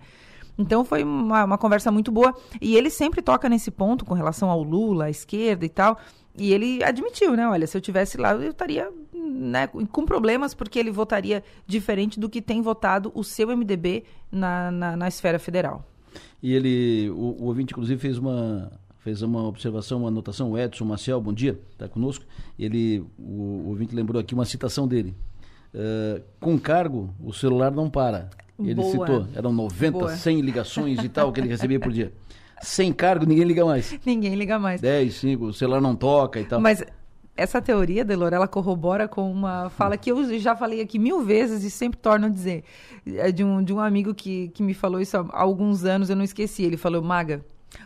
Então 0.58 0.86
foi 0.86 1.04
uma, 1.04 1.44
uma 1.44 1.58
conversa 1.58 1.92
muito 1.92 2.12
boa. 2.12 2.36
E 2.62 2.76
ele 2.76 2.90
sempre 2.90 3.22
toca 3.22 3.50
nesse 3.50 3.72
ponto 3.72 4.06
com 4.06 4.14
relação 4.14 4.50
ao 4.50 4.62
Lula, 4.62 5.06
à 5.06 5.10
esquerda 5.10 5.66
e 5.66 5.70
tal. 5.70 5.98
E 6.38 6.54
ele 6.54 6.84
admitiu, 6.84 7.36
né? 7.36 7.48
Olha, 7.48 7.67
se 7.67 7.78
eu 7.78 7.82
tivesse 7.82 8.17
lá, 8.17 8.34
eu 8.34 8.52
estaria 8.52 8.89
né, 9.13 9.67
com 9.67 10.06
problemas, 10.06 10.54
porque 10.54 10.80
ele 10.80 10.91
votaria 10.91 11.44
diferente 11.67 12.20
do 12.20 12.30
que 12.30 12.41
tem 12.41 12.62
votado 12.62 13.12
o 13.13 13.24
seu 13.24 13.56
MDB 13.56 14.04
na, 14.32 14.72
na, 14.72 14.96
na 14.96 15.08
esfera 15.08 15.38
federal. 15.39 15.86
E 16.41 16.54
ele, 16.54 17.10
o, 17.12 17.36
o 17.39 17.46
ouvinte, 17.46 17.74
inclusive, 17.74 18.00
fez 18.00 18.17
uma, 18.17 18.72
fez 19.00 19.22
uma 19.22 19.44
observação, 19.48 20.00
uma 20.00 20.08
anotação, 20.08 20.52
o 20.52 20.58
Edson 20.58 20.86
Maciel, 20.86 21.22
bom 21.22 21.34
dia, 21.34 21.60
está 21.72 21.88
conosco. 21.88 22.26
Ele, 22.58 23.04
o, 23.20 23.63
o 23.65 23.70
ouvinte 23.70 23.94
lembrou 23.94 24.20
aqui 24.20 24.34
uma 24.34 24.46
citação 24.46 24.88
dele. 24.88 25.13
Uh, 25.74 26.22
com 26.39 26.60
cargo, 26.60 27.13
o 27.20 27.34
celular 27.34 27.72
não 27.72 27.89
para. 27.89 28.30
Ele 28.60 28.76
Boa. 28.76 28.91
citou, 28.91 29.28
eram 29.34 29.52
90, 29.52 29.91
Boa. 29.91 30.15
100 30.15 30.41
ligações 30.41 31.04
e 31.04 31.10
tal 31.10 31.32
que 31.32 31.39
ele 31.39 31.48
recebia 31.48 31.80
por 31.80 31.91
dia. 31.91 32.12
Sem 32.62 32.93
cargo, 32.93 33.26
ninguém 33.26 33.45
liga 33.45 33.65
mais. 33.65 33.97
Ninguém 34.06 34.36
liga 34.36 34.60
mais. 34.60 34.82
10, 34.82 35.13
5, 35.13 35.45
o 35.45 35.54
celular 35.54 35.82
não 35.82 35.95
toca 35.95 36.39
e 36.39 36.45
tal. 36.45 36.60
Mas 36.60 36.84
essa 37.36 37.62
teoria, 37.62 38.04
Delor, 38.04 38.34
ela 38.34 38.47
corrobora 38.47 39.08
com 39.08 39.32
uma 39.32 39.69
fala 39.69 39.97
que 39.97 40.12
eu 40.12 40.39
já 40.39 40.56
falei 40.56 40.82
aqui 40.82 41.00
mil 41.00 41.24
vezes 41.24 41.63
e 41.63 41.71
sempre 41.71 42.00
torno 42.00 42.26
a 42.26 42.30
dizer. 42.30 42.63
É 43.06 43.32
de 43.32 43.43
um, 43.43 43.63
de 43.63 43.74
um 43.74 43.80
amigo 43.80 44.13
que, 44.13 44.50
que 44.50 44.62
me 44.62 44.74
falou 44.74 45.00
isso 45.00 45.17
há 45.17 45.26
alguns 45.32 45.86
anos, 45.86 46.10
eu 46.10 46.15
não 46.15 46.24
esqueci. 46.24 46.63
Ele 46.63 46.78
falou, 46.78 47.02
Maga, 47.02 47.43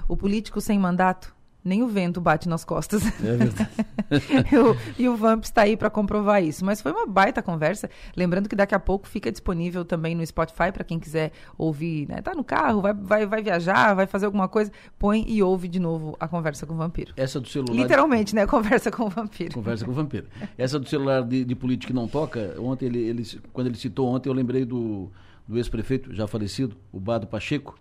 o 0.07 0.17
político 0.17 0.59
sem 0.59 0.79
mandato 0.79 1.34
nem 1.65 1.81
o 1.81 1.87
vento 1.87 2.21
bate 2.21 2.47
nas 2.47 2.63
costas. 2.63 3.03
É 3.23 3.35
verdade. 3.35 3.69
e 4.99 5.09
o 5.09 5.17
Vamp 5.17 5.43
está 5.43 5.63
aí 5.63 5.75
para 5.75 5.89
comprovar 5.89 6.43
isso. 6.43 6.63
Mas 6.63 6.79
foi 6.79 6.91
uma 6.91 7.07
baita 7.07 7.41
conversa. 7.41 7.89
Lembrando 8.15 8.47
que 8.47 8.55
daqui 8.55 8.75
a 8.75 8.79
pouco 8.79 9.07
fica 9.07 9.31
disponível 9.31 9.83
também 9.83 10.13
no 10.13 10.23
Spotify 10.25 10.71
para 10.71 10.83
quem 10.83 10.99
quiser 10.99 11.31
ouvir. 11.57 12.07
Né? 12.07 12.21
Tá 12.21 12.35
no 12.35 12.43
carro, 12.43 12.81
vai, 12.81 12.93
vai, 12.93 13.25
vai 13.25 13.41
viajar, 13.41 13.95
vai 13.95 14.05
fazer 14.05 14.27
alguma 14.27 14.47
coisa, 14.47 14.71
põe 14.99 15.25
e 15.27 15.41
ouve 15.41 15.67
de 15.67 15.79
novo 15.79 16.15
a 16.19 16.27
conversa 16.27 16.67
com 16.67 16.75
o 16.75 16.77
vampiro. 16.77 17.13
Essa 17.17 17.39
do 17.39 17.47
celular. 17.47 17.75
Literalmente, 17.75 18.35
né? 18.35 18.45
Conversa 18.45 18.91
com 18.91 19.05
o 19.05 19.09
vampiro. 19.09 19.55
Conversa 19.55 19.83
com 19.83 19.91
o 19.91 19.95
vampiro. 19.95 20.27
Essa 20.55 20.79
do 20.79 20.87
celular 20.87 21.23
de, 21.23 21.43
de 21.43 21.55
político 21.55 21.87
que 21.87 21.95
não 21.95 22.07
toca, 22.07 22.55
ontem 22.59 22.85
ele, 22.85 22.99
ele, 22.99 23.23
quando 23.51 23.67
ele 23.67 23.77
citou 23.77 24.07
ontem, 24.07 24.29
eu 24.29 24.33
lembrei 24.33 24.65
do, 24.65 25.09
do 25.47 25.57
ex-prefeito, 25.57 26.13
já 26.13 26.27
falecido, 26.27 26.75
o 26.91 26.99
Bado 26.99 27.25
Pacheco 27.25 27.75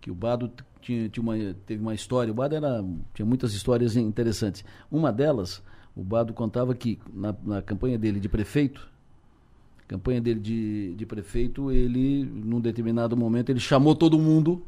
que 0.00 0.10
o 0.10 0.14
Bado 0.14 0.50
tinha, 0.80 1.08
tinha 1.08 1.22
uma, 1.22 1.34
teve 1.66 1.82
uma 1.82 1.94
história. 1.94 2.30
O 2.30 2.34
Bado 2.34 2.54
era, 2.54 2.84
tinha 3.14 3.26
muitas 3.26 3.52
histórias 3.52 3.96
interessantes. 3.96 4.64
Uma 4.90 5.12
delas, 5.12 5.62
o 5.94 6.02
Bado 6.02 6.32
contava 6.32 6.74
que 6.74 6.98
na, 7.12 7.34
na 7.44 7.62
campanha 7.62 7.98
dele 7.98 8.18
de 8.18 8.28
prefeito, 8.28 8.88
campanha 9.86 10.20
dele 10.20 10.40
de, 10.40 10.94
de 10.94 11.06
prefeito, 11.06 11.70
ele, 11.70 12.24
num 12.24 12.60
determinado 12.60 13.16
momento, 13.16 13.50
ele 13.50 13.60
chamou 13.60 13.94
todo 13.94 14.18
mundo 14.18 14.62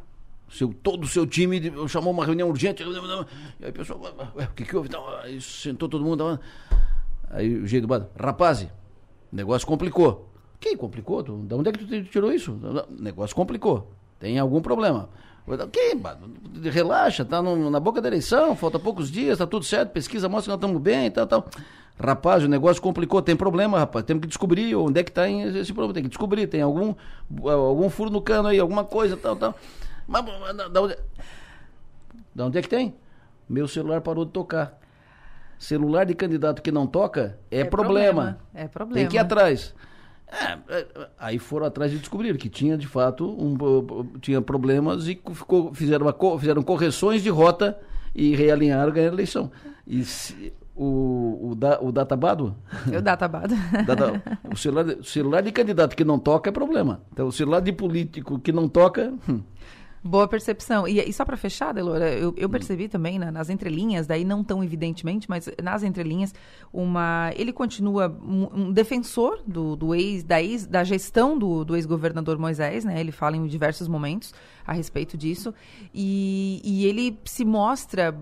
seu, 0.52 0.68
todo 0.68 1.04
o 1.04 1.08
seu 1.08 1.26
time 1.26 1.60
chamou 1.88 2.12
uma 2.12 2.26
reunião 2.26 2.48
urgente. 2.48 2.82
E 2.82 2.86
aí 3.64 3.70
o 3.70 3.72
pessoal, 3.72 4.00
o 4.00 4.54
que, 4.54 4.64
que 4.64 4.76
houve? 4.76 4.88
Então, 4.88 5.08
aí 5.20 5.40
sentou 5.40 5.88
todo 5.88 6.04
mundo. 6.04 6.38
Aí 7.30 7.56
o 7.56 7.66
jeito 7.66 7.86
do 7.86 8.06
rapaz, 8.18 8.62
o 8.62 8.68
negócio 9.32 9.66
complicou. 9.66 10.28
Que 10.60 10.76
complicou? 10.76 11.22
Da 11.22 11.56
onde 11.56 11.70
é 11.70 11.72
que 11.72 11.84
tu 11.84 12.04
tirou 12.04 12.32
isso? 12.32 12.56
Negócio 12.90 13.34
complicou. 13.34 13.90
Tem 14.22 14.38
algum 14.38 14.62
problema. 14.62 15.08
Que? 15.72 15.98
Relaxa, 16.70 17.24
tá 17.24 17.42
no, 17.42 17.68
na 17.68 17.80
boca 17.80 18.00
da 18.00 18.06
eleição, 18.06 18.54
falta 18.54 18.78
poucos 18.78 19.10
dias, 19.10 19.38
tá 19.38 19.48
tudo 19.48 19.64
certo, 19.64 19.90
pesquisa 19.90 20.28
mostra 20.28 20.44
que 20.44 20.48
nós 20.50 20.58
estamos 20.58 20.80
bem 20.80 21.06
e 21.06 21.10
tal, 21.10 21.26
tal. 21.26 21.48
Rapaz, 21.98 22.44
o 22.44 22.48
negócio 22.48 22.80
complicou, 22.80 23.20
tem 23.20 23.34
problema, 23.34 23.80
rapaz. 23.80 24.04
Temos 24.04 24.20
que 24.20 24.28
descobrir 24.28 24.76
onde 24.76 25.00
é 25.00 25.02
que 25.02 25.10
está 25.10 25.28
esse 25.28 25.72
problema. 25.72 25.94
Tem 25.94 26.04
que 26.04 26.08
descobrir, 26.08 26.46
tem 26.46 26.62
algum, 26.62 26.94
algum 27.44 27.90
furo 27.90 28.10
no 28.10 28.22
cano 28.22 28.46
aí, 28.46 28.60
alguma 28.60 28.84
coisa, 28.84 29.16
tal, 29.16 29.34
tal. 29.34 29.56
Mas 30.06 30.24
da 30.70 30.80
onde, 30.80 30.96
da 32.32 32.46
onde 32.46 32.58
é 32.58 32.62
que 32.62 32.68
tem? 32.68 32.94
Meu 33.48 33.66
celular 33.66 34.02
parou 34.02 34.24
de 34.24 34.30
tocar. 34.30 34.78
Celular 35.58 36.06
de 36.06 36.14
candidato 36.14 36.62
que 36.62 36.70
não 36.70 36.86
toca 36.86 37.36
é, 37.50 37.60
é 37.60 37.64
problema. 37.64 38.04
problema. 38.04 38.38
É 38.54 38.68
problema. 38.68 39.00
Tem 39.00 39.08
que 39.08 39.16
ir 39.16 39.18
atrás. 39.18 39.74
É, 40.32 40.58
é, 40.78 40.86
aí 41.18 41.38
foram 41.38 41.66
atrás 41.66 41.92
e 41.92 41.96
descobriram 41.96 42.38
que 42.38 42.48
tinha 42.48 42.76
de 42.76 42.86
fato 42.86 43.28
um, 43.28 43.54
tinha 44.20 44.40
problemas 44.40 45.06
e 45.06 45.20
ficou, 45.32 45.74
fizeram, 45.74 46.06
uma, 46.06 46.38
fizeram 46.38 46.62
correções 46.62 47.22
de 47.22 47.28
rota 47.28 47.78
e 48.14 48.34
realinharam 48.34 48.92
ganharam 48.92 49.12
a 49.12 49.14
eleição. 49.14 49.50
E 49.86 50.02
se, 50.04 50.52
o, 50.74 51.50
o, 51.50 51.54
da, 51.54 51.80
o 51.80 51.92
databado? 51.92 52.56
O 52.86 53.00
databado. 53.02 53.54
Data, 53.86 54.22
o 54.50 54.56
celular, 54.56 54.86
celular 55.02 55.42
de 55.42 55.52
candidato 55.52 55.94
que 55.94 56.04
não 56.04 56.18
toca 56.18 56.48
é 56.48 56.52
problema. 56.52 57.02
Então, 57.12 57.26
o 57.26 57.32
celular 57.32 57.60
de 57.60 57.72
político 57.72 58.38
que 58.38 58.52
não 58.52 58.68
toca. 58.68 59.12
Hum. 59.28 59.40
Boa 60.04 60.26
percepção. 60.26 60.88
E, 60.88 60.98
e 60.98 61.12
só 61.12 61.24
para 61.24 61.36
fechar, 61.36 61.72
Delora, 61.72 62.10
eu, 62.10 62.34
eu 62.36 62.48
percebi 62.48 62.88
também 62.88 63.20
né, 63.20 63.30
nas 63.30 63.48
entrelinhas, 63.48 64.04
daí 64.04 64.24
não 64.24 64.42
tão 64.42 64.62
evidentemente, 64.64 65.30
mas 65.30 65.48
nas 65.62 65.84
entrelinhas, 65.84 66.34
uma, 66.72 67.30
ele 67.36 67.52
continua 67.52 68.08
um, 68.08 68.64
um 68.64 68.72
defensor 68.72 69.40
do, 69.46 69.76
do 69.76 69.94
ex, 69.94 70.24
da, 70.24 70.42
ex, 70.42 70.66
da 70.66 70.82
gestão 70.82 71.38
do, 71.38 71.64
do 71.64 71.76
ex-governador 71.76 72.36
Moisés, 72.36 72.84
né? 72.84 72.98
Ele 72.98 73.12
fala 73.12 73.36
em 73.36 73.46
diversos 73.46 73.86
momentos 73.86 74.34
a 74.66 74.72
respeito 74.72 75.16
disso. 75.16 75.54
E, 75.94 76.60
e 76.64 76.84
ele 76.84 77.16
se 77.24 77.44
mostra 77.44 78.12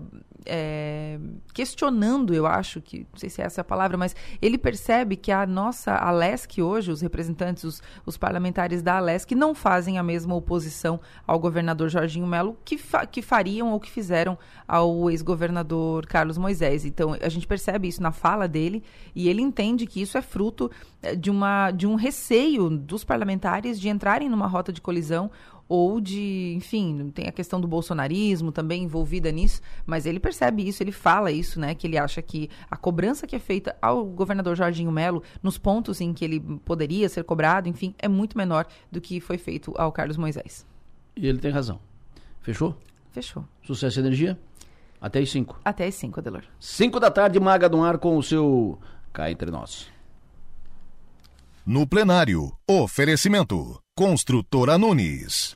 é, 0.45 1.19
questionando, 1.53 2.33
eu 2.33 2.45
acho 2.45 2.81
que, 2.81 2.99
não 3.11 3.19
sei 3.19 3.29
se 3.29 3.41
é 3.41 3.45
essa 3.45 3.61
a 3.61 3.63
palavra, 3.63 3.97
mas 3.97 4.15
ele 4.41 4.57
percebe 4.57 5.15
que 5.15 5.31
a 5.31 5.45
nossa 5.45 5.95
Alesc 5.95 6.61
hoje, 6.61 6.91
os 6.91 7.01
representantes, 7.01 7.63
os, 7.63 7.81
os 8.05 8.17
parlamentares 8.17 8.81
da 8.81 8.97
Alesc, 8.97 9.33
não 9.35 9.53
fazem 9.53 9.97
a 9.97 10.03
mesma 10.03 10.35
oposição 10.35 10.99
ao 11.25 11.39
governador 11.39 11.89
Jorginho 11.89 12.27
Melo 12.27 12.57
que, 12.65 12.77
fa 12.77 13.05
que 13.05 13.21
fariam 13.21 13.71
ou 13.71 13.79
que 13.79 13.89
fizeram 13.89 14.37
ao 14.67 15.09
ex-governador 15.09 16.05
Carlos 16.05 16.37
Moisés. 16.37 16.85
Então, 16.85 17.15
a 17.19 17.29
gente 17.29 17.47
percebe 17.47 17.87
isso 17.87 18.01
na 18.01 18.11
fala 18.11 18.47
dele 18.47 18.83
e 19.15 19.29
ele 19.29 19.41
entende 19.41 19.85
que 19.85 20.01
isso 20.01 20.17
é 20.17 20.21
fruto 20.21 20.71
é, 21.01 21.15
de, 21.15 21.29
uma, 21.29 21.71
de 21.71 21.85
um 21.85 21.95
receio 21.95 22.69
dos 22.69 23.03
parlamentares 23.03 23.79
de 23.79 23.89
entrarem 23.89 24.29
numa 24.29 24.47
rota 24.47 24.71
de 24.73 24.81
colisão 24.81 25.29
ou 25.71 26.01
de, 26.01 26.53
enfim, 26.53 27.09
tem 27.15 27.29
a 27.29 27.31
questão 27.31 27.61
do 27.61 27.65
bolsonarismo 27.65 28.51
também 28.51 28.83
envolvida 28.83 29.31
nisso, 29.31 29.61
mas 29.85 30.05
ele 30.05 30.19
percebe 30.19 30.67
isso, 30.67 30.83
ele 30.83 30.91
fala 30.91 31.31
isso, 31.31 31.61
né, 31.61 31.73
que 31.73 31.87
ele 31.87 31.97
acha 31.97 32.21
que 32.21 32.49
a 32.69 32.75
cobrança 32.75 33.25
que 33.25 33.37
é 33.37 33.39
feita 33.39 33.73
ao 33.81 34.03
governador 34.03 34.53
Jorginho 34.53 34.91
Melo 34.91 35.23
nos 35.41 35.57
pontos 35.57 36.01
em 36.01 36.13
que 36.13 36.25
ele 36.25 36.41
poderia 36.65 37.07
ser 37.07 37.23
cobrado, 37.23 37.69
enfim, 37.69 37.95
é 37.97 38.09
muito 38.09 38.37
menor 38.37 38.65
do 38.91 38.99
que 38.99 39.21
foi 39.21 39.37
feito 39.37 39.73
ao 39.77 39.93
Carlos 39.93 40.17
Moisés. 40.17 40.65
E 41.15 41.25
ele 41.25 41.39
tem 41.39 41.51
razão. 41.51 41.79
Fechou? 42.41 42.75
Fechou. 43.11 43.45
Sucesso 43.63 43.97
e 43.97 44.01
energia? 44.01 44.37
Até 44.99 45.19
as 45.19 45.29
5. 45.29 45.61
Até 45.63 45.87
as 45.87 45.95
5, 45.95 46.19
Adelor. 46.19 46.43
5 46.59 46.99
da 46.99 47.09
tarde, 47.09 47.39
Maga 47.39 47.69
do 47.69 47.81
Ar 47.81 47.97
com 47.97 48.17
o 48.17 48.23
seu 48.23 48.77
Cá 49.13 49.31
Entre 49.31 49.49
Nós. 49.49 49.87
No 51.65 51.87
plenário, 51.87 52.51
oferecimento. 52.69 53.79
Construtora 53.95 54.77
Nunes. 54.77 55.49